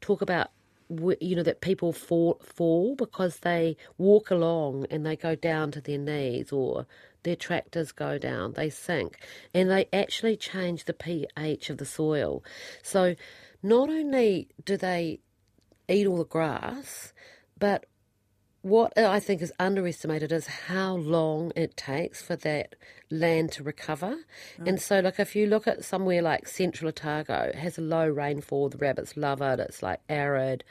talk 0.00 0.20
about. 0.22 0.50
You 0.88 1.36
know 1.36 1.42
that 1.42 1.60
people 1.60 1.92
fall 1.92 2.40
fall 2.42 2.94
because 2.96 3.40
they 3.40 3.76
walk 3.98 4.30
along 4.30 4.86
and 4.90 5.04
they 5.04 5.16
go 5.16 5.34
down 5.34 5.70
to 5.72 5.80
their 5.80 5.98
knees, 5.98 6.50
or 6.50 6.86
their 7.24 7.36
tractors 7.36 7.92
go 7.92 8.16
down, 8.16 8.54
they 8.54 8.70
sink, 8.70 9.18
and 9.52 9.68
they 9.70 9.86
actually 9.92 10.36
change 10.36 10.84
the 10.84 10.94
pH 10.94 11.68
of 11.68 11.76
the 11.78 11.84
soil. 11.84 12.42
So 12.82 13.16
not 13.62 13.90
only 13.90 14.48
do 14.64 14.76
they 14.76 15.20
eat 15.88 16.06
all 16.06 16.18
the 16.18 16.24
grass, 16.24 17.12
but 17.58 17.86
what 18.62 18.96
I 18.98 19.20
think 19.20 19.40
is 19.40 19.52
underestimated 19.58 20.32
is 20.32 20.46
how 20.46 20.96
long 20.96 21.52
it 21.54 21.76
takes 21.76 22.20
for 22.20 22.36
that 22.36 22.74
land 23.10 23.52
to 23.52 23.62
recover. 23.62 24.16
And 24.66 24.80
so, 24.80 25.00
like, 25.00 25.20
if 25.20 25.36
you 25.36 25.46
look 25.46 25.66
at 25.66 25.84
somewhere 25.84 26.22
like 26.22 26.48
Central 26.48 26.88
Otago, 26.88 27.44
it 27.44 27.54
has 27.54 27.78
a 27.78 27.82
low 27.82 28.08
rainfall, 28.08 28.68
the 28.68 28.78
rabbits 28.78 29.16
love 29.16 29.40
it, 29.40 29.60
it's 29.60 29.82
like 29.82 30.00
arid. 30.08 30.64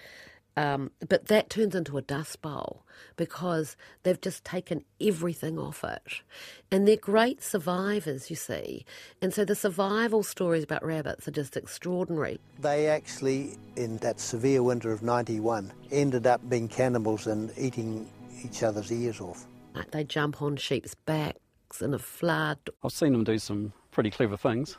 Um, 0.57 0.89
but 1.07 1.27
that 1.27 1.51
turns 1.51 1.75
into 1.75 1.99
a 1.99 2.01
dust 2.01 2.41
bowl 2.41 2.83
because 3.15 3.77
they've 4.01 4.19
just 4.19 4.43
taken 4.43 4.83
everything 4.99 5.59
off 5.59 5.83
it. 5.83 6.21
And 6.71 6.87
they're 6.87 6.97
great 6.97 7.43
survivors, 7.43 8.31
you 8.31 8.35
see. 8.35 8.83
And 9.21 9.31
so 9.31 9.45
the 9.45 9.53
survival 9.53 10.23
stories 10.23 10.63
about 10.63 10.83
rabbits 10.83 11.27
are 11.27 11.31
just 11.31 11.55
extraordinary. 11.55 12.39
They 12.59 12.87
actually, 12.87 13.55
in 13.75 13.97
that 13.97 14.19
severe 14.19 14.63
winter 14.63 14.91
of 14.91 15.03
91, 15.03 15.71
ended 15.91 16.25
up 16.25 16.49
being 16.49 16.67
cannibals 16.67 17.27
and 17.27 17.53
eating 17.55 18.09
each 18.43 18.63
other's 18.63 18.91
ears 18.91 19.21
off. 19.21 19.45
Like 19.75 19.91
they 19.91 20.03
jump 20.03 20.41
on 20.41 20.55
sheep's 20.55 20.95
backs 20.95 21.83
in 21.83 21.93
a 21.93 21.99
flood. 21.99 22.57
I've 22.83 22.91
seen 22.91 23.13
them 23.13 23.23
do 23.23 23.37
some 23.37 23.73
pretty 23.91 24.09
clever 24.09 24.37
things. 24.37 24.75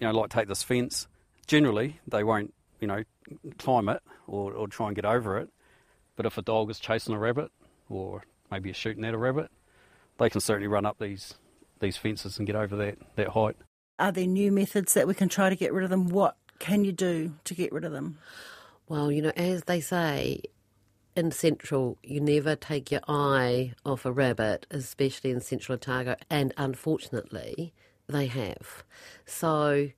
You 0.00 0.08
know, 0.08 0.12
like 0.12 0.30
take 0.30 0.48
this 0.48 0.64
fence. 0.64 1.06
Generally, 1.46 2.00
they 2.08 2.24
won't, 2.24 2.52
you 2.80 2.88
know, 2.88 3.04
climb 3.58 3.88
it 3.88 4.02
or, 4.26 4.52
or 4.52 4.68
try 4.68 4.86
and 4.88 4.96
get 4.96 5.04
over 5.04 5.38
it. 5.38 5.48
But 6.16 6.26
if 6.26 6.38
a 6.38 6.42
dog 6.42 6.70
is 6.70 6.78
chasing 6.78 7.14
a 7.14 7.18
rabbit 7.18 7.50
or 7.88 8.24
maybe 8.50 8.70
is 8.70 8.76
shooting 8.76 9.04
at 9.04 9.14
a 9.14 9.18
rabbit, 9.18 9.50
they 10.18 10.28
can 10.28 10.40
certainly 10.40 10.68
run 10.68 10.86
up 10.86 10.98
these 10.98 11.34
these 11.80 11.96
fences 11.96 12.36
and 12.36 12.46
get 12.46 12.56
over 12.56 12.76
that, 12.76 12.98
that 13.16 13.28
height. 13.28 13.56
Are 13.98 14.12
there 14.12 14.26
new 14.26 14.52
methods 14.52 14.92
that 14.94 15.08
we 15.08 15.14
can 15.14 15.28
try 15.28 15.48
to 15.48 15.56
get 15.56 15.72
rid 15.72 15.84
of 15.84 15.90
them? 15.90 16.08
What 16.08 16.36
can 16.58 16.84
you 16.84 16.92
do 16.92 17.36
to 17.44 17.54
get 17.54 17.72
rid 17.72 17.84
of 17.84 17.92
them? 17.92 18.18
Well, 18.86 19.10
you 19.10 19.22
know, 19.22 19.32
as 19.34 19.64
they 19.64 19.80
say 19.80 20.42
in 21.16 21.30
Central, 21.32 21.98
you 22.02 22.20
never 22.20 22.54
take 22.54 22.90
your 22.90 23.00
eye 23.08 23.72
off 23.84 24.04
a 24.04 24.12
rabbit, 24.12 24.66
especially 24.70 25.30
in 25.30 25.40
Central 25.40 25.76
Otago, 25.76 26.16
and 26.28 26.52
unfortunately, 26.56 27.72
they 28.08 28.26
have. 28.26 28.84
So, 29.26 29.90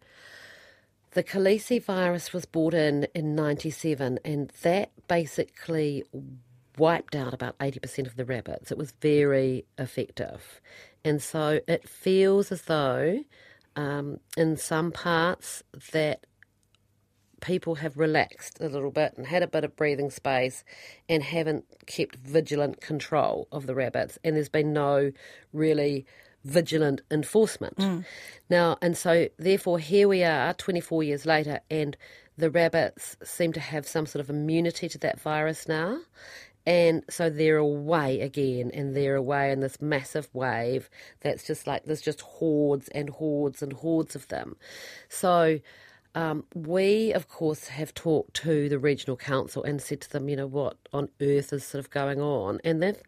the 1.14 1.22
calici 1.22 1.82
virus 1.82 2.32
was 2.32 2.44
brought 2.44 2.74
in 2.74 3.06
in 3.14 3.34
97, 3.34 4.18
and 4.24 4.52
that 4.62 4.90
basically 5.08 6.04
wiped 6.78 7.14
out 7.14 7.34
about 7.34 7.58
80% 7.58 8.06
of 8.06 8.16
the 8.16 8.24
rabbits. 8.24 8.70
It 8.70 8.78
was 8.78 8.92
very 9.00 9.66
effective. 9.78 10.60
And 11.04 11.22
so 11.22 11.60
it 11.68 11.88
feels 11.88 12.50
as 12.50 12.62
though 12.62 13.20
um, 13.76 14.20
in 14.36 14.56
some 14.56 14.90
parts 14.90 15.62
that 15.92 16.26
people 17.40 17.74
have 17.74 17.98
relaxed 17.98 18.60
a 18.60 18.68
little 18.68 18.90
bit 18.90 19.14
and 19.16 19.26
had 19.26 19.42
a 19.42 19.48
bit 19.48 19.64
of 19.64 19.76
breathing 19.76 20.10
space 20.10 20.64
and 21.08 21.22
haven't 21.22 21.64
kept 21.86 22.16
vigilant 22.16 22.80
control 22.80 23.48
of 23.52 23.66
the 23.66 23.74
rabbits, 23.74 24.18
and 24.24 24.36
there's 24.36 24.48
been 24.48 24.72
no 24.72 25.12
really 25.52 26.06
vigilant 26.44 27.00
enforcement. 27.10 27.78
Now, 28.50 28.76
and 28.82 28.96
so 28.96 29.28
therefore, 29.38 29.78
here 29.78 30.08
we 30.08 30.24
are 30.24 30.54
24 30.54 31.02
years 31.02 31.26
later, 31.26 31.60
and 31.70 31.96
the 32.36 32.50
rabbits 32.50 33.16
seem 33.22 33.52
to 33.52 33.60
have 33.60 33.86
some 33.86 34.06
sort 34.06 34.20
of 34.20 34.30
immunity 34.30 34.88
to 34.88 34.98
that 34.98 35.20
virus 35.20 35.68
now. 35.68 35.98
And 36.64 37.02
so 37.10 37.28
they're 37.28 37.56
away 37.56 38.20
again, 38.20 38.70
and 38.72 38.94
they're 38.94 39.16
away 39.16 39.50
in 39.50 39.60
this 39.60 39.80
massive 39.80 40.28
wave 40.32 40.88
that's 41.20 41.44
just 41.44 41.66
like 41.66 41.84
there's 41.84 42.00
just 42.00 42.20
hordes 42.20 42.88
and 42.88 43.10
hordes 43.10 43.62
and 43.62 43.72
hordes 43.72 44.14
of 44.14 44.28
them. 44.28 44.56
So 45.08 45.58
um, 46.14 46.44
we, 46.54 47.12
of 47.12 47.28
course, 47.28 47.68
have 47.68 47.94
talked 47.94 48.34
to 48.42 48.68
the 48.68 48.78
regional 48.78 49.16
council 49.16 49.64
and 49.64 49.80
said 49.80 50.02
to 50.02 50.10
them, 50.10 50.28
you 50.28 50.36
know, 50.36 50.46
what 50.46 50.76
on 50.92 51.08
earth 51.20 51.52
is 51.52 51.64
sort 51.64 51.82
of 51.82 51.90
going 51.90 52.20
on? 52.20 52.60
And 52.64 52.82
they've 52.82 53.02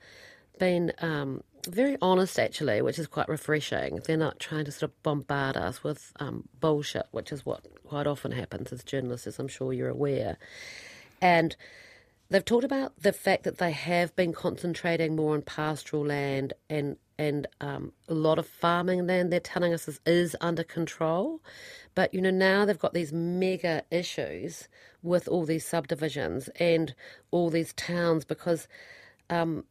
been 0.58 0.92
um, 0.98 1.42
very 1.66 1.96
honest, 2.02 2.38
actually, 2.38 2.82
which 2.82 2.98
is 2.98 3.06
quite 3.06 3.28
refreshing. 3.28 4.00
They're 4.04 4.16
not 4.16 4.40
trying 4.40 4.64
to 4.66 4.72
sort 4.72 4.90
of 4.90 5.02
bombard 5.02 5.56
us 5.56 5.84
with 5.84 6.12
um, 6.20 6.48
bullshit, 6.60 7.06
which 7.10 7.32
is 7.32 7.44
what 7.44 7.66
quite 7.86 8.06
often 8.06 8.32
happens 8.32 8.72
as 8.72 8.82
journalists, 8.84 9.26
as 9.26 9.38
I'm 9.38 9.48
sure 9.48 9.72
you're 9.72 9.88
aware. 9.88 10.38
And 11.20 11.56
they've 12.30 12.44
talked 12.44 12.64
about 12.64 12.92
the 13.00 13.12
fact 13.12 13.44
that 13.44 13.58
they 13.58 13.72
have 13.72 14.14
been 14.16 14.32
concentrating 14.32 15.16
more 15.16 15.34
on 15.34 15.42
pastoral 15.42 16.06
land 16.06 16.52
and 16.68 16.96
and 17.16 17.46
um, 17.60 17.92
a 18.08 18.14
lot 18.14 18.40
of 18.40 18.46
farming 18.46 19.06
land. 19.06 19.32
They're 19.32 19.38
telling 19.38 19.72
us 19.72 19.86
is, 19.86 20.00
is 20.04 20.34
under 20.40 20.64
control, 20.64 21.40
but 21.94 22.12
you 22.12 22.20
know 22.20 22.30
now 22.30 22.64
they've 22.64 22.78
got 22.78 22.92
these 22.94 23.12
mega 23.12 23.82
issues 23.90 24.68
with 25.02 25.28
all 25.28 25.44
these 25.44 25.64
subdivisions 25.64 26.48
and 26.58 26.94
all 27.30 27.50
these 27.50 27.72
towns 27.74 28.24
because 28.24 28.66
um, 29.30 29.64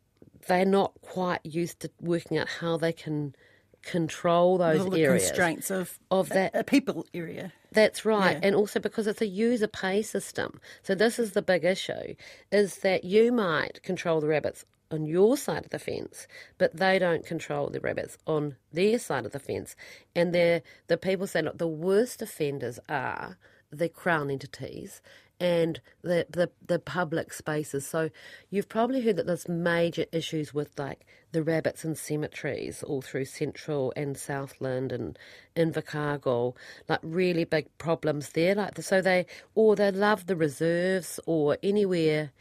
they're 0.48 0.66
not 0.66 0.94
quite 1.02 1.40
used 1.46 1.80
to 1.82 1.92
working 2.02 2.38
out 2.38 2.48
how 2.60 2.78
they 2.78 2.94
can 2.94 3.36
control 3.84 4.58
those 4.58 4.80
All 4.82 4.90
the 4.90 5.04
areas 5.04 5.26
constraints 5.28 5.70
of 5.70 6.00
of 6.10 6.30
that 6.30 6.56
a 6.56 6.64
people 6.64 7.06
area. 7.14 7.52
that's 7.72 8.06
right. 8.06 8.38
Yeah. 8.38 8.48
And 8.48 8.56
also 8.56 8.80
because 8.80 9.08
it's 9.08 9.22
a 9.22 9.28
user 9.28 9.68
pay 9.68 10.02
system. 10.02 10.62
So 10.84 10.96
this 10.96 11.20
is 11.20 11.32
the 11.34 11.42
big 11.42 11.66
issue 11.66 12.16
is 12.52 12.78
that 12.78 13.04
you 13.04 13.32
might 13.34 13.84
control 13.84 14.22
the 14.22 14.28
rabbits 14.28 14.64
on 14.90 15.06
your 15.06 15.36
side 15.36 15.66
of 15.66 15.72
the 15.72 15.80
fence, 15.80 16.28
but 16.58 16.76
they 16.78 16.98
don't 17.00 17.26
control 17.26 17.70
the 17.70 17.80
rabbits 17.82 18.18
on 18.26 18.56
their 18.72 19.00
side 19.00 19.26
of 19.26 19.32
the 19.32 19.40
fence. 19.40 19.76
And 20.16 20.34
they're, 20.34 20.62
the 20.88 20.98
people 20.98 21.26
say, 21.28 21.42
look, 21.42 21.58
the 21.58 21.68
worst 21.68 22.22
offenders 22.22 22.80
are 22.88 23.38
the 23.72 23.90
crown 23.90 24.30
entities 24.30 25.02
and 25.40 25.82
the, 26.02 26.26
the 26.30 26.50
the 26.66 26.80
public 26.80 27.34
spaces. 27.34 27.86
So 27.86 28.10
you've 28.50 28.70
probably 28.70 29.02
heard 29.02 29.18
that 29.18 29.28
there's 29.28 29.50
major 29.50 30.06
issues 30.12 30.54
with 30.54 30.78
like 30.78 31.06
the 31.32 31.44
rabbits 31.44 31.84
in 31.84 31.96
cemeteries 31.96 32.84
all 32.84 33.02
through 33.02 33.26
Central 33.26 33.92
and 33.96 34.18
Southland 34.18 34.92
and 34.92 35.18
Invercargill, 35.56 36.56
like 36.88 37.00
really 37.02 37.44
big 37.44 37.76
problems 37.78 38.30
there. 38.30 38.56
Like 38.56 38.82
so 38.82 39.02
they 39.02 39.26
or 39.56 39.76
they 39.76 39.92
love 39.92 40.28
the 40.28 40.36
reserves 40.36 41.20
or 41.26 41.58
anywhere. 41.64 42.32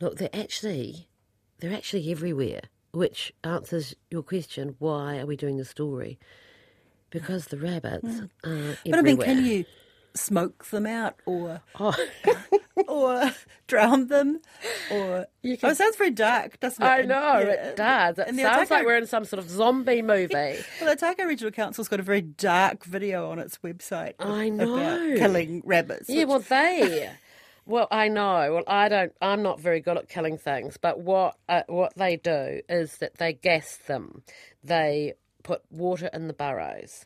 Look, 0.00 0.16
they're 0.16 0.30
actually 0.32 1.08
they're 1.58 1.74
actually 1.74 2.10
everywhere, 2.10 2.62
which 2.92 3.32
answers 3.44 3.94
your 4.10 4.22
question: 4.22 4.76
Why 4.78 5.18
are 5.18 5.26
we 5.26 5.36
doing 5.36 5.56
the 5.58 5.64
story? 5.64 6.18
Because 7.10 7.46
the 7.46 7.58
rabbits 7.58 8.06
mm. 8.06 8.30
are 8.44 8.76
everywhere. 8.86 8.90
But 8.90 8.98
I 8.98 9.02
mean, 9.02 9.18
can 9.18 9.44
you 9.44 9.64
smoke 10.14 10.66
them 10.66 10.86
out 10.86 11.16
or 11.26 11.62
Oh. 11.78 11.94
or 12.88 13.32
drown 13.66 14.06
them? 14.08 14.40
Or 14.90 15.26
You 15.42 15.54
oh, 15.54 15.56
can- 15.56 15.70
it 15.70 15.76
sounds 15.76 15.96
very 15.96 16.10
dark, 16.10 16.58
doesn't 16.60 16.82
it? 16.82 16.86
I 16.86 16.98
And- 17.00 17.08
know, 17.08 17.38
yeah. 17.40 17.68
it 17.68 17.76
does. 17.76 18.18
It 18.18 18.28
And 18.28 18.38
the 18.38 18.42
sounds 18.42 18.70
like 18.70 18.86
we're 18.86 18.96
in 18.96 19.06
some 19.06 19.24
sort 19.24 19.38
of 19.42 19.48
zombie 19.50 20.02
movie. 20.02 20.34
Well, 20.80 20.94
the 20.96 21.04
Otago 21.06 21.24
Regional 21.24 21.52
Council's 21.52 21.88
got 21.88 22.00
a 22.00 22.02
very 22.02 22.22
dark 22.22 22.84
video 22.84 23.30
on 23.30 23.38
its 23.38 23.58
website 23.58 24.14
I 24.18 24.48
know 24.48 24.74
about 24.76 25.18
killing 25.18 25.62
rabbits. 25.64 26.08
Yeah, 26.08 26.20
which- 26.24 26.28
well, 26.28 26.38
they. 26.40 27.10
Well, 27.66 27.86
I 27.92 28.08
know. 28.08 28.54
Well, 28.54 28.64
I 28.66 28.88
don't. 28.88 29.12
I'm 29.20 29.42
not 29.42 29.60
very 29.60 29.80
good 29.80 29.96
at 29.96 30.08
killing 30.08 30.38
things, 30.38 30.76
but 30.76 30.98
what 30.98 31.36
uh, 31.48 31.62
what 31.68 31.94
they 31.94 32.16
do 32.16 32.62
is 32.68 32.96
that 32.96 33.18
they 33.18 33.34
gas 33.34 33.76
them. 33.86 34.22
They 34.64 35.12
put 35.44 35.62
water 35.70 36.10
in 36.12 36.26
the 36.26 36.32
burrows. 36.32 37.04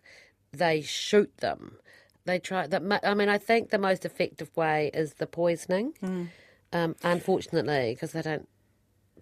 They 0.52 0.80
shoot 0.80 1.36
them. 1.38 1.76
They 2.26 2.38
try. 2.38 2.66
That 2.66 2.82
I 3.02 3.14
mean, 3.14 3.28
I 3.28 3.38
think 3.38 3.70
the 3.70 3.78
most 3.78 4.04
effective 4.04 4.54
way 4.56 4.90
is 4.94 5.14
the 5.14 5.26
poisoning. 5.26 5.92
Mm. 6.02 6.28
Um, 6.72 6.96
unfortunately, 7.02 7.94
because 7.94 8.12
they 8.12 8.22
don't 8.22 8.48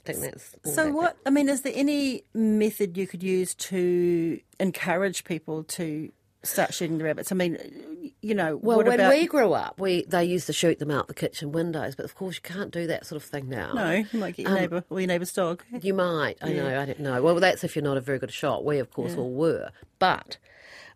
think 0.05 0.21
that's. 0.21 0.57
So, 0.65 0.85
that 0.85 0.93
what 0.95 1.17
I 1.27 1.31
mean, 1.31 1.49
is 1.49 1.63
there 1.63 1.73
any 1.75 2.25
method 2.35 2.97
you 2.97 3.07
could 3.07 3.23
use 3.23 3.55
to 3.57 4.41
encourage 4.61 5.25
people 5.25 5.65
to 5.65 6.13
start 6.45 6.73
shooting 6.75 6.99
the 6.99 7.05
rabbits? 7.05 7.33
I 7.33 7.35
mean, 7.35 8.13
you 8.23 8.35
know, 8.35 8.57
Well, 8.57 8.79
when 8.79 8.87
about 9.01 9.11
we 9.13 9.27
grew 9.27 9.53
up, 9.53 9.81
we 9.81 10.05
they 10.05 10.25
used 10.25 10.47
to 10.47 10.53
shoot 10.53 10.79
them 10.79 10.91
out 10.93 11.09
the 11.09 11.15
kitchen 11.15 11.51
windows, 11.53 11.97
but 11.97 12.05
of 12.05 12.15
course 12.15 12.37
you 12.37 12.43
can't 12.43 12.71
do 12.71 12.87
that 12.87 13.05
sort 13.05 13.21
of 13.21 13.29
thing 13.29 13.49
now. 13.49 13.73
no, 13.73 13.91
you 14.13 14.19
might 14.21 14.37
get 14.37 14.45
your 14.45 14.53
Um, 14.53 14.61
neighbour 14.61 14.85
or 14.91 15.01
your 15.01 15.09
neighbour's 15.09 15.33
dog. 15.33 15.65
You 15.81 15.93
might. 15.95 16.37
I 16.41 16.51
Yeah. 16.51 16.63
know. 16.63 16.81
I 16.81 16.87
don't 16.87 17.01
know. 17.01 17.21
Well, 17.23 17.35
that's 17.41 17.65
if 17.65 17.75
you're 17.75 17.83
not 17.85 17.97
a 17.97 18.01
very 18.01 18.19
good 18.21 18.33
shot. 18.33 18.65
We, 18.65 18.79
of 18.79 18.91
course, 18.93 19.13
Yeah. 19.13 19.19
all 19.19 19.33
were. 19.33 19.71
But 19.99 20.39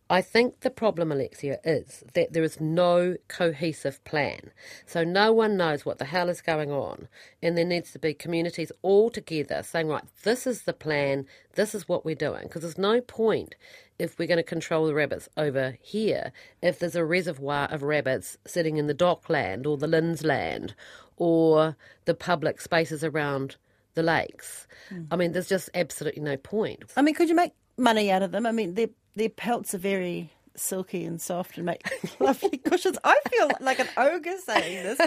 I 0.08 0.22
think 0.22 0.60
the 0.60 0.70
problem, 0.70 1.10
Alexia, 1.10 1.58
is 1.64 2.04
that 2.14 2.32
there 2.32 2.44
is 2.44 2.60
no 2.60 3.16
cohesive 3.26 4.02
plan. 4.04 4.52
So 4.86 5.02
no 5.02 5.32
one 5.32 5.56
knows 5.56 5.84
what 5.84 5.98
the 5.98 6.04
hell 6.04 6.28
is 6.28 6.40
going 6.40 6.70
on. 6.70 7.08
And 7.42 7.58
there 7.58 7.64
needs 7.64 7.90
to 7.92 7.98
be 7.98 8.14
communities 8.14 8.70
all 8.82 9.10
together 9.10 9.62
saying, 9.64 9.88
right, 9.88 10.04
this 10.22 10.46
is 10.46 10.62
the 10.62 10.72
plan, 10.72 11.26
this 11.54 11.74
is 11.74 11.88
what 11.88 12.04
we're 12.04 12.14
doing. 12.14 12.44
Because 12.44 12.62
there's 12.62 12.78
no 12.78 13.00
point 13.00 13.56
if 13.98 14.18
we're 14.18 14.28
going 14.28 14.36
to 14.36 14.44
control 14.44 14.86
the 14.86 14.94
rabbits 14.94 15.28
over 15.36 15.76
here 15.80 16.30
if 16.62 16.78
there's 16.78 16.94
a 16.94 17.04
reservoir 17.04 17.66
of 17.70 17.82
rabbits 17.82 18.36
sitting 18.46 18.76
in 18.76 18.86
the 18.86 18.94
DOC 18.94 19.28
land 19.28 19.66
or 19.66 19.76
the 19.76 19.88
LINZ 19.88 20.24
land 20.24 20.74
or 21.16 21.76
the 22.04 22.14
public 22.14 22.60
spaces 22.60 23.02
around 23.02 23.56
the 23.94 24.02
lakes. 24.02 24.68
Hmm. 24.88 25.04
I 25.10 25.16
mean, 25.16 25.32
there's 25.32 25.48
just 25.48 25.70
absolutely 25.74 26.22
no 26.22 26.36
point. 26.36 26.84
I 26.96 27.02
mean, 27.02 27.14
could 27.14 27.28
you 27.28 27.34
make 27.34 27.52
money 27.76 28.10
out 28.10 28.22
of 28.22 28.30
them? 28.30 28.46
I 28.46 28.52
mean, 28.52 28.74
their 28.74 28.88
their 29.16 29.30
pelts 29.30 29.74
are 29.74 29.78
very 29.78 30.30
silky 30.54 31.04
and 31.04 31.20
soft 31.20 31.56
and 31.56 31.66
make 31.66 31.82
lovely 32.20 32.58
cushions. 32.58 32.98
I 33.04 33.18
feel 33.30 33.50
like 33.60 33.78
an 33.78 33.88
ogre 33.96 34.36
saying 34.38 34.84
this. 34.84 35.00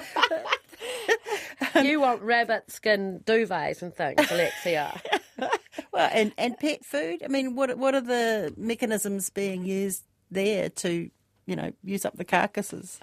you 1.84 2.02
want 2.02 2.22
rabbit 2.22 2.70
skin 2.72 3.22
duvets 3.26 3.82
and 3.82 3.94
things, 3.94 4.30
Alexia. 4.30 5.00
Well, 5.94 6.10
and, 6.14 6.34
and 6.38 6.60
pet 6.60 6.84
food. 6.84 7.24
I 7.24 7.30
mean, 7.30 7.56
what 7.56 7.78
what 7.78 7.96
are 7.96 8.02
the 8.02 8.54
mechanisms 8.58 9.30
being 9.30 9.64
used 9.64 10.04
there 10.30 10.68
to, 10.70 11.10
you 11.46 11.56
know, 11.56 11.72
use 11.82 12.04
up 12.04 12.18
the 12.18 12.26
carcasses? 12.26 13.00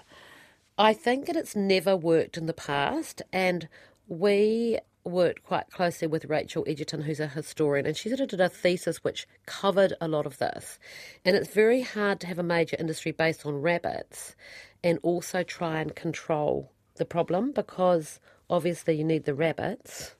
I 0.77 0.93
think 0.93 1.25
that 1.25 1.35
it's 1.35 1.55
never 1.55 1.97
worked 1.97 2.37
in 2.37 2.45
the 2.45 2.53
past, 2.53 3.23
and 3.33 3.67
we 4.07 4.77
worked 5.07 5.43
quite 5.43 5.69
closely 5.71 6.07
with 6.07 6.25
Rachel 6.25 6.63
Edgerton, 6.67 7.01
who's 7.01 7.19
a 7.19 7.27
historian, 7.27 7.85
and 7.85 7.95
she 7.95 8.09
sort 8.09 8.21
of 8.21 8.29
did 8.29 8.41
a 8.41 8.49
thesis 8.49 9.03
which 9.03 9.27
covered 9.45 9.93
a 9.99 10.07
lot 10.07 10.25
of 10.25 10.37
this. 10.37 10.79
And 11.25 11.35
it's 11.35 11.53
very 11.53 11.81
hard 11.81 12.19
to 12.21 12.27
have 12.27 12.39
a 12.39 12.43
major 12.43 12.77
industry 12.79 13.11
based 13.11 13.45
on 13.45 13.61
rabbits 13.61 14.35
and 14.83 14.99
also 15.01 15.43
try 15.43 15.79
and 15.79 15.95
control 15.95 16.71
the 16.95 17.05
problem 17.05 17.51
because 17.51 18.19
obviously 18.49 18.95
you 18.95 19.03
need 19.03 19.25
the 19.25 19.33
rabbits 19.33 20.15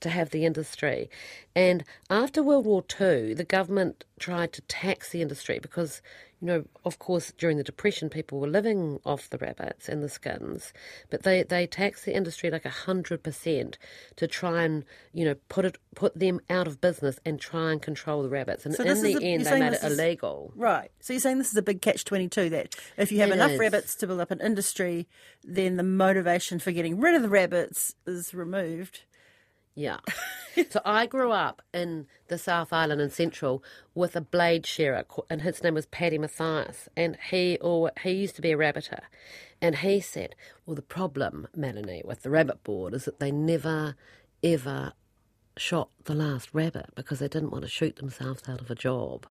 to 0.00 0.08
have 0.08 0.30
the 0.30 0.44
industry. 0.44 1.10
And 1.54 1.84
after 2.08 2.42
World 2.42 2.66
War 2.66 2.84
II, 3.00 3.34
the 3.34 3.44
government 3.44 4.04
tried 4.18 4.52
to 4.54 4.62
tax 4.62 5.10
the 5.10 5.22
industry 5.22 5.58
because, 5.58 6.02
you 6.40 6.46
know, 6.46 6.64
of 6.84 6.98
course, 6.98 7.32
during 7.36 7.56
the 7.58 7.62
Depression, 7.64 8.08
people 8.08 8.40
were 8.40 8.46
living 8.48 8.98
off 9.04 9.28
the 9.28 9.36
rabbits 9.38 9.88
and 9.88 10.02
the 10.02 10.08
skins, 10.08 10.72
but 11.10 11.22
they, 11.22 11.42
they 11.42 11.66
taxed 11.66 12.04
the 12.06 12.14
industry 12.16 12.50
like 12.50 12.64
a 12.64 12.70
hundred 12.70 13.22
percent 13.22 13.76
to 14.16 14.26
try 14.26 14.62
and, 14.62 14.84
you 15.12 15.24
know, 15.24 15.34
put 15.48 15.64
it 15.66 15.76
put 15.94 16.18
them 16.18 16.40
out 16.48 16.66
of 16.66 16.80
business 16.80 17.18
and 17.26 17.40
try 17.40 17.72
and 17.72 17.82
control 17.82 18.22
the 18.22 18.28
rabbits. 18.30 18.64
And 18.64 18.74
So 18.74 18.84
in 18.84 19.02
the 19.02 19.16
a- 19.16 19.20
end, 19.20 19.44
they 19.44 19.58
made 19.60 19.72
it 19.74 19.82
is- 19.84 19.98
illegal. 19.98 20.52
Right. 20.56 20.90
So 21.00 21.12
you're 21.12 21.20
saying 21.20 21.38
this 21.38 21.50
is 21.50 21.56
a 21.56 21.62
big 21.62 21.82
catch 21.82 22.04
22 22.04 22.48
that 22.50 22.74
if 22.96 23.12
you 23.12 23.18
have 23.20 23.30
It 23.30 23.34
enough 23.34 23.50
is. 23.52 23.58
rabbits 23.60 23.94
to 23.96 24.06
build 24.06 24.20
up 24.20 24.30
an 24.30 24.40
industry, 24.40 25.08
then 25.44 25.76
the 25.76 25.82
motivation 25.82 26.58
for 26.58 26.72
getting 26.72 27.00
rid 27.00 27.14
of 27.14 27.22
the 27.22 27.28
rabbits 27.28 27.94
is 28.06 28.32
removed. 28.32 29.02
Yeah. 29.80 30.00
so 30.68 30.82
I 30.84 31.06
grew 31.06 31.32
up 31.32 31.62
in 31.72 32.06
the 32.28 32.36
South 32.36 32.70
Island 32.70 33.00
and 33.00 33.10
Central 33.10 33.64
with 33.94 34.14
a 34.14 34.20
blade 34.20 34.66
shearer, 34.66 35.04
co- 35.08 35.24
and 35.30 35.40
his 35.40 35.62
name 35.62 35.72
was 35.72 35.86
Paddy 35.86 36.18
Mathias, 36.18 36.86
and 36.94 37.16
he 37.30 37.56
or 37.62 37.90
he 38.02 38.10
used 38.10 38.36
to 38.36 38.42
be 38.42 38.52
a 38.52 38.58
rabbiter, 38.58 39.00
and 39.62 39.76
he 39.76 39.98
said, 39.98 40.34
"Well, 40.66 40.74
the 40.74 40.82
problem, 40.82 41.48
Melanie, 41.56 42.02
with 42.04 42.22
the 42.22 42.28
rabbit 42.28 42.62
board 42.62 42.92
is 42.92 43.06
that 43.06 43.20
they 43.20 43.30
never, 43.30 43.96
ever 44.42 44.92
shot 45.56 45.88
the 46.04 46.14
last 46.14 46.50
rabbit 46.52 46.90
because 46.94 47.20
they 47.20 47.28
didn't 47.28 47.50
want 47.50 47.64
to 47.64 47.70
shoot 47.70 47.96
themselves 47.96 48.50
out 48.50 48.60
of 48.60 48.70
a 48.70 48.74
job." 48.74 49.26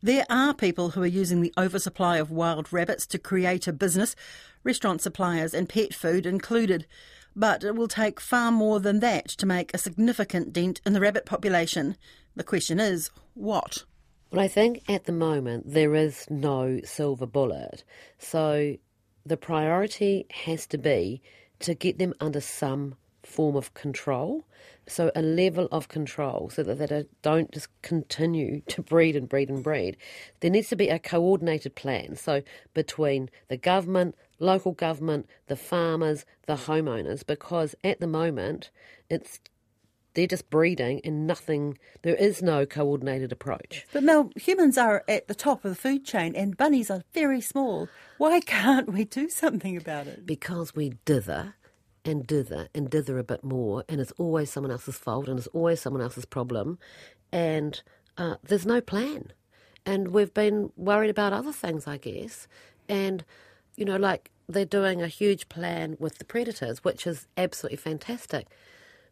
There 0.00 0.24
are 0.30 0.54
people 0.54 0.90
who 0.90 1.02
are 1.02 1.06
using 1.06 1.42
the 1.42 1.52
oversupply 1.58 2.16
of 2.16 2.30
wild 2.30 2.72
rabbits 2.72 3.06
to 3.08 3.18
create 3.18 3.68
a 3.68 3.74
business, 3.74 4.16
restaurant 4.64 5.02
suppliers 5.02 5.52
and 5.52 5.68
pet 5.68 5.92
food 5.92 6.24
included. 6.24 6.86
But 7.34 7.64
it 7.64 7.74
will 7.74 7.88
take 7.88 8.20
far 8.20 8.52
more 8.52 8.80
than 8.80 9.00
that 9.00 9.28
to 9.28 9.46
make 9.46 9.72
a 9.72 9.78
significant 9.78 10.52
dent 10.52 10.80
in 10.84 10.92
the 10.92 11.00
rabbit 11.00 11.26
population. 11.26 11.96
The 12.36 12.44
question 12.44 12.78
is, 12.78 13.10
what? 13.34 13.84
Well, 14.30 14.40
I 14.40 14.48
think 14.48 14.82
at 14.88 15.04
the 15.04 15.12
moment 15.12 15.72
there 15.72 15.94
is 15.94 16.26
no 16.30 16.80
silver 16.84 17.26
bullet. 17.26 17.84
So 18.18 18.76
the 19.24 19.36
priority 19.36 20.26
has 20.30 20.66
to 20.68 20.78
be 20.78 21.22
to 21.60 21.74
get 21.74 21.98
them 21.98 22.14
under 22.20 22.40
some 22.40 22.96
form 23.22 23.56
of 23.56 23.74
control. 23.74 24.44
So 24.86 25.12
a 25.14 25.22
level 25.22 25.68
of 25.70 25.88
control 25.88 26.50
so 26.50 26.62
that 26.62 26.88
they 26.88 27.04
don't 27.22 27.52
just 27.52 27.68
continue 27.82 28.60
to 28.68 28.82
breed 28.82 29.16
and 29.16 29.28
breed 29.28 29.48
and 29.48 29.62
breed. 29.62 29.96
There 30.40 30.50
needs 30.50 30.68
to 30.68 30.76
be 30.76 30.88
a 30.88 30.98
coordinated 30.98 31.74
plan. 31.74 32.16
So 32.16 32.42
between 32.74 33.30
the 33.48 33.56
government, 33.56 34.16
local 34.42 34.72
government, 34.72 35.28
the 35.46 35.56
farmers, 35.56 36.24
the 36.46 36.54
homeowners, 36.54 37.26
because 37.26 37.74
at 37.82 38.00
the 38.00 38.06
moment 38.06 38.70
it's 39.08 39.40
they're 40.14 40.26
just 40.26 40.50
breeding 40.50 41.00
and 41.04 41.26
nothing 41.26 41.78
there 42.02 42.14
is 42.14 42.42
no 42.42 42.66
coordinated 42.66 43.32
approach. 43.32 43.86
But 43.92 44.02
Mel, 44.02 44.30
humans 44.36 44.76
are 44.76 45.04
at 45.08 45.26
the 45.26 45.34
top 45.34 45.64
of 45.64 45.70
the 45.70 45.74
food 45.74 46.04
chain 46.04 46.36
and 46.36 46.56
bunnies 46.56 46.90
are 46.90 47.02
very 47.14 47.40
small. 47.40 47.88
Why 48.18 48.40
can't 48.58 48.92
we 48.92 49.04
do 49.04 49.30
something 49.30 49.76
about 49.76 50.06
it? 50.06 50.26
Because 50.26 50.74
we 50.74 50.94
dither 51.04 51.54
and 52.04 52.26
dither 52.26 52.68
and 52.74 52.90
dither 52.90 53.18
a 53.18 53.24
bit 53.24 53.44
more, 53.44 53.84
and 53.88 54.00
it's 54.00 54.12
always 54.18 54.50
someone 54.50 54.72
else's 54.72 54.98
fault 54.98 55.28
and 55.28 55.38
it's 55.38 55.48
always 55.48 55.80
someone 55.80 56.02
else's 56.02 56.24
problem, 56.24 56.78
and 57.30 57.82
uh, 58.18 58.36
there's 58.42 58.66
no 58.66 58.80
plan. 58.80 59.32
And 59.86 60.08
we've 60.08 60.34
been 60.34 60.72
worried 60.76 61.10
about 61.10 61.32
other 61.32 61.52
things, 61.52 61.86
I 61.86 61.96
guess. 61.96 62.46
And, 62.88 63.24
you 63.76 63.84
know, 63.84 63.96
like 63.96 64.30
they're 64.48 64.64
doing 64.64 65.00
a 65.00 65.08
huge 65.08 65.48
plan 65.48 65.96
with 65.98 66.18
the 66.18 66.24
predators, 66.24 66.84
which 66.84 67.06
is 67.06 67.26
absolutely 67.36 67.76
fantastic. 67.76 68.46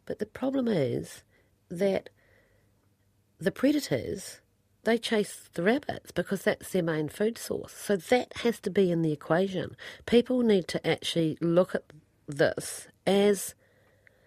But 0.05 0.19
the 0.19 0.25
problem 0.25 0.67
is 0.67 1.23
that 1.69 2.09
the 3.39 3.51
predators 3.51 4.41
they 4.83 4.97
chase 4.97 5.49
the 5.53 5.63
rabbits 5.63 6.11
because 6.11 6.43
that's 6.43 6.71
their 6.71 6.83
main 6.83 7.07
food 7.07 7.37
source. 7.37 7.73
So 7.73 7.95
that 7.95 8.37
has 8.37 8.59
to 8.61 8.69
be 8.69 8.91
in 8.91 9.01
the 9.01 9.11
equation. 9.11 9.75
People 10.05 10.41
need 10.41 10.67
to 10.69 10.87
actually 10.87 11.37
look 11.39 11.75
at 11.75 11.83
this 12.27 12.87
as 13.05 13.53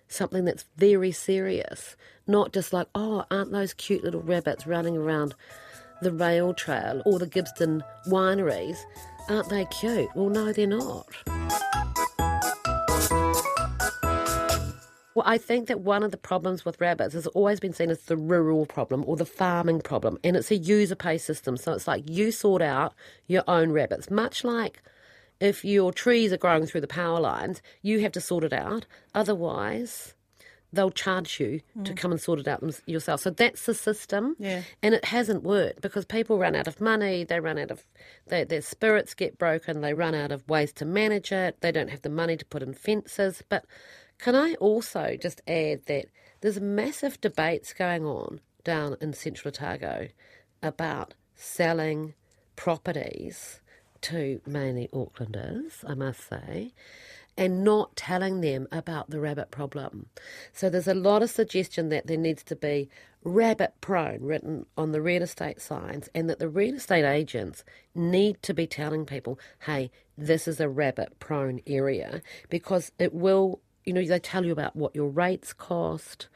something 0.07 0.45
that's 0.45 0.65
very 0.77 1.11
serious, 1.11 1.97
not 2.27 2.53
just 2.53 2.73
like, 2.73 2.87
oh, 2.95 3.25
aren't 3.31 3.51
those 3.51 3.75
cute 3.75 4.05
little 4.05 4.23
rabbits 4.23 4.67
running 4.67 4.97
around 4.97 5.35
the 6.03 6.13
rail 6.13 6.55
trail 6.55 7.03
or 7.05 7.19
the 7.19 7.27
Gibbston 7.27 7.83
wineries? 8.07 8.79
Aren't 9.29 9.49
they 9.49 9.65
cute? 9.67 10.09
Well, 10.15 10.29
no, 10.29 10.53
they're 10.53 10.67
not. 10.67 11.07
Well, 15.15 15.25
I 15.25 15.39
think 15.39 15.69
that 15.69 15.81
one 15.81 16.03
of 16.03 16.11
the 16.11 16.17
problems 16.17 16.65
with 16.65 16.81
rabbits 16.81 17.15
has 17.15 17.29
always 17.29 17.61
been 17.61 17.73
seen 17.73 17.91
as 17.91 18.03
the 18.03 18.17
rural 18.17 18.67
problem 18.67 19.05
or 19.07 19.17
the 19.17 19.25
farming 19.25 19.81
problem, 19.81 20.19
and 20.25 20.37
it's 20.37 20.51
a 20.51 20.57
user 20.57 20.97
pay 20.97 21.19
system. 21.19 21.57
So 21.57 21.73
it's 21.73 21.87
like 21.87 22.11
you 22.11 22.33
sort 22.33 22.63
out 22.63 22.95
your 23.29 23.45
own 23.47 23.71
rabbits, 23.71 24.11
much 24.11 24.43
like 24.43 24.83
if 25.41 25.65
your 25.65 25.93
trees 25.93 26.33
are 26.33 26.37
growing 26.37 26.67
through 26.67 26.81
the 26.81 26.87
power 26.89 27.21
lines, 27.21 27.63
you 27.81 28.01
have 28.01 28.13
to 28.13 28.21
sort 28.21 28.45
it 28.45 28.53
out. 28.53 28.87
Otherwise, 29.15 30.15
they'll 30.75 30.91
charge 30.91 31.41
you 31.41 31.61
to 31.85 31.93
Mm. 31.93 31.97
come 31.97 32.11
and 32.13 32.21
sort 32.21 32.41
it 32.41 32.49
out 32.49 32.63
yourself. 32.87 33.21
So 33.23 33.31
that's 33.31 33.67
the 33.67 33.75
system. 33.75 34.37
Yeah. 34.39 34.63
And 34.83 34.95
it 34.95 35.07
hasn't 35.07 35.43
worked 35.43 35.81
because 35.81 36.05
people 36.05 36.39
run 36.39 36.55
out 36.55 36.67
of 36.69 36.81
money, 36.81 37.25
they 37.25 37.41
run 37.41 37.59
out 37.59 37.71
of, 37.71 37.85
they, 38.27 38.45
their 38.45 38.61
spirits 38.63 39.15
get 39.15 39.39
broken, 39.39 39.81
they 39.81 39.95
run 39.95 40.15
out 40.15 40.33
of 40.33 40.49
ways 40.49 40.73
to 40.75 40.85
manage 40.85 41.33
it, 41.33 41.61
they 41.61 41.73
don't 41.73 41.91
have 41.91 42.03
the 42.03 42.09
money 42.11 42.37
to 42.37 42.45
put 42.45 42.63
in 42.63 42.75
fences. 42.75 43.43
But 43.49 43.65
Can 44.19 44.37
I 44.37 44.55
also 44.55 45.17
just 45.21 45.41
add 45.49 45.87
that 45.87 46.07
there's 46.41 46.61
massive 46.61 47.21
debates 47.21 47.73
going 47.73 48.05
on 48.07 48.41
down 48.63 48.97
in 49.01 49.13
Central 49.13 49.49
Otago 49.51 50.09
about 50.63 51.15
selling 51.35 52.15
properties 52.55 53.61
to 54.03 54.41
mainly 54.47 54.89
Aucklanders, 54.93 55.83
I 55.87 55.95
must 55.95 56.29
say, 56.29 56.73
and 57.37 57.65
not 57.65 57.97
telling 57.97 58.41
them 58.41 58.69
about 58.71 59.11
the 59.11 59.21
rabbit 59.21 59.51
problem. 59.51 60.07
So 60.53 60.71
there's 60.71 60.89
a 60.89 60.95
lot 60.95 61.23
of 61.23 61.31
suggestion 61.31 61.89
that 61.89 62.07
there 62.07 62.17
needs 62.17 62.43
to 62.45 62.57
be 62.57 62.89
rabbit 63.25 63.73
prone 63.81 64.23
written 64.23 64.67
on 64.77 64.93
the 64.93 65.01
real 65.01 65.23
estate 65.23 65.61
signs 65.61 66.09
and 66.15 66.29
that 66.29 66.39
the 66.39 66.49
real 66.49 66.75
estate 66.75 67.05
agents 67.05 67.65
need 67.95 68.41
to 68.43 68.55
be 68.55 68.67
telling 68.67 69.07
people, 69.07 69.39
hey, 69.61 69.91
this 70.17 70.47
is 70.47 70.61
a 70.61 70.69
rabbit 70.69 71.19
prone 71.19 71.61
area 71.67 72.23
because 72.51 72.93
it 72.99 73.15
will, 73.15 73.61
you 73.85 73.93
know, 73.93 74.05
they 74.05 74.19
tell 74.19 74.45
you 74.45 74.53
about 74.53 74.77
what 74.77 74.95
your 74.95 75.09
rates 75.09 75.53
cost. 75.53 76.29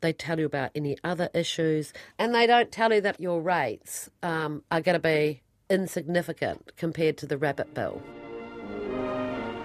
They 0.00 0.14
tell 0.14 0.40
you 0.40 0.46
about 0.46 0.70
any 0.74 0.96
other 1.04 1.28
issues, 1.34 1.92
and 2.18 2.34
they 2.34 2.46
don't 2.46 2.72
tell 2.72 2.90
you 2.90 3.02
that 3.02 3.20
your 3.20 3.42
rates 3.42 4.08
um, 4.22 4.62
are 4.70 4.80
going 4.80 4.94
to 4.94 4.98
be 4.98 5.42
insignificant 5.68 6.72
compared 6.78 7.18
to 7.18 7.26
the 7.26 7.36
rabbit 7.36 7.74
bill. 7.74 8.02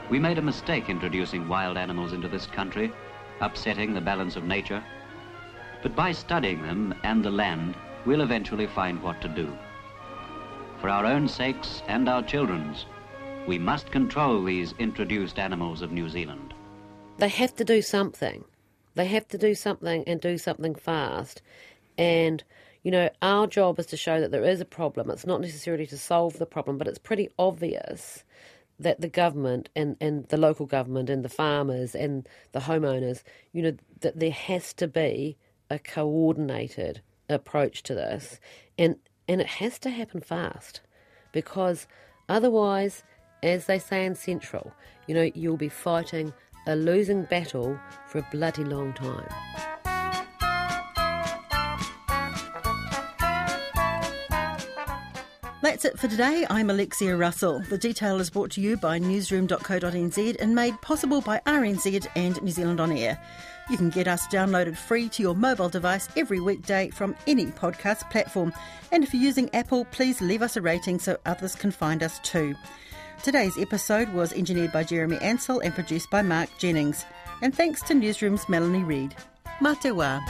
We 0.08 0.20
made 0.20 0.38
a 0.38 0.42
mistake 0.42 0.88
introducing 0.88 1.48
wild 1.48 1.78
animals 1.78 2.14
into 2.14 2.28
this 2.28 2.46
country, 2.46 2.92
upsetting 3.42 3.94
the 3.94 4.02
balance 4.02 4.36
of 4.36 4.44
nature. 4.44 4.84
But 5.82 5.96
by 5.96 6.12
studying 6.12 6.62
them 6.62 6.94
and 7.04 7.26
the 7.26 7.32
land, 7.32 7.76
we'll 8.06 8.22
eventually 8.22 8.68
find 8.68 9.02
what 9.02 9.20
to 9.22 9.28
do. 9.28 9.52
For 10.80 10.90
our 10.90 11.06
own 11.06 11.28
sakes 11.28 11.82
and 11.88 12.08
our 12.08 12.22
children's, 12.22 12.86
we 13.48 13.58
must 13.58 13.92
control 13.92 14.44
these 14.44 14.76
introduced 14.78 15.40
animals 15.40 15.82
of 15.82 15.92
New 15.92 16.08
Zealand. 16.08 16.54
They 17.18 17.30
have 17.30 17.56
to 17.56 17.64
do 17.64 17.82
something. 17.82 18.46
They 18.94 19.06
have 19.06 19.28
to 19.30 19.40
do 19.40 19.56
something 19.56 20.04
and 20.06 20.22
do 20.22 20.38
something 20.38 20.76
fast. 20.76 21.42
And, 21.98 22.44
you 22.84 22.92
know, 22.92 23.10
our 23.24 23.48
job 23.48 23.80
is 23.80 23.88
to 23.88 23.98
show 23.98 24.22
that 24.22 24.30
there 24.30 24.46
is 24.46 24.62
a 24.62 24.66
problem. 24.66 25.10
It's 25.10 25.26
not 25.26 25.42
necessarily 25.42 25.88
to 25.88 25.98
solve 25.98 26.38
the 26.38 26.46
problem, 26.46 26.78
but 26.78 26.88
it's 26.88 27.00
pretty 27.00 27.30
obvious 27.40 28.24
that 28.80 29.02
the 29.02 29.10
government 29.10 29.70
and, 29.76 29.96
and 30.02 30.28
the 30.28 30.38
local 30.38 30.66
government 30.66 31.10
and 31.10 31.24
the 31.24 31.30
farmers 31.30 31.96
and 31.96 32.28
the 32.52 32.60
homeowners, 32.60 33.24
you 33.52 33.62
know, 33.62 33.76
that 34.02 34.20
there 34.20 34.32
has 34.32 34.74
to 34.74 34.88
be 34.88 35.38
a 35.70 35.80
coordinated 35.80 37.02
approach 37.30 37.84
to 37.84 37.96
this. 37.96 38.40
And, 38.78 38.98
and 39.28 39.42
it 39.42 39.48
has 39.48 39.80
to 39.80 39.90
happen 39.90 40.22
fast 40.22 40.82
because 41.32 41.88
otherwise, 42.28 43.04
as 43.42 43.66
they 43.66 43.80
say 43.80 44.06
in 44.06 44.16
Central, 44.16 44.74
you 45.08 45.16
know, 45.16 45.32
you'll 45.34 45.58
be 45.58 45.70
fighting 45.70 46.34
a 46.68 46.76
losing 46.76 47.24
battle 47.24 47.80
for 48.08 48.20
a 48.20 48.28
bloody 48.32 48.64
long 48.64 48.94
time. 48.94 49.75
That's 55.66 55.84
it 55.84 55.98
for 55.98 56.08
today. 56.08 56.46
I'm 56.48 56.70
Alexia 56.70 57.18
Russell. 57.18 57.60
The 57.72 57.78
detail 57.80 58.20
is 58.20 58.30
brought 58.30 58.52
to 58.52 58.62
you 58.62 58.78
by 58.78 59.00
newsroom.co.nz 59.00 60.36
and 60.40 60.54
made 60.54 60.80
possible 60.84 61.22
by 61.22 61.42
RNZ 61.48 62.06
and 62.16 62.40
New 62.44 62.52
Zealand 62.52 62.80
On 62.80 62.92
Air. 62.92 63.20
You 63.72 63.76
can 63.76 63.90
get 63.90 64.08
us 64.08 64.28
downloaded 64.28 64.78
free 64.78 65.10
to 65.10 65.24
your 65.24 65.34
mobile 65.34 65.68
device 65.68 66.08
every 66.16 66.40
weekday 66.40 66.92
from 66.92 67.16
any 67.26 67.48
podcast 67.48 68.08
platform. 68.12 68.54
And 68.92 69.04
if 69.04 69.12
you're 69.12 69.24
using 69.24 69.50
Apple, 69.56 69.86
please 69.86 70.22
leave 70.22 70.44
us 70.44 70.56
a 70.56 70.62
rating 70.62 71.00
so 71.00 71.18
others 71.26 71.56
can 71.56 71.72
find 71.72 72.04
us 72.04 72.20
too. 72.20 72.54
Today's 73.24 73.58
episode 73.58 74.10
was 74.10 74.34
engineered 74.34 74.72
by 74.72 74.84
Jeremy 74.84 75.18
Ansell 75.18 75.62
and 75.62 75.74
produced 75.74 76.12
by 76.12 76.22
Mark 76.22 76.50
Jennings. 76.60 77.08
And 77.42 77.56
thanks 77.56 77.82
to 77.88 77.96
Newsroom's 77.96 78.48
Melanie 78.48 78.84
Reid. 78.84 79.16
Mā 79.60 79.82
te 79.82 79.90
wā. 79.90 80.22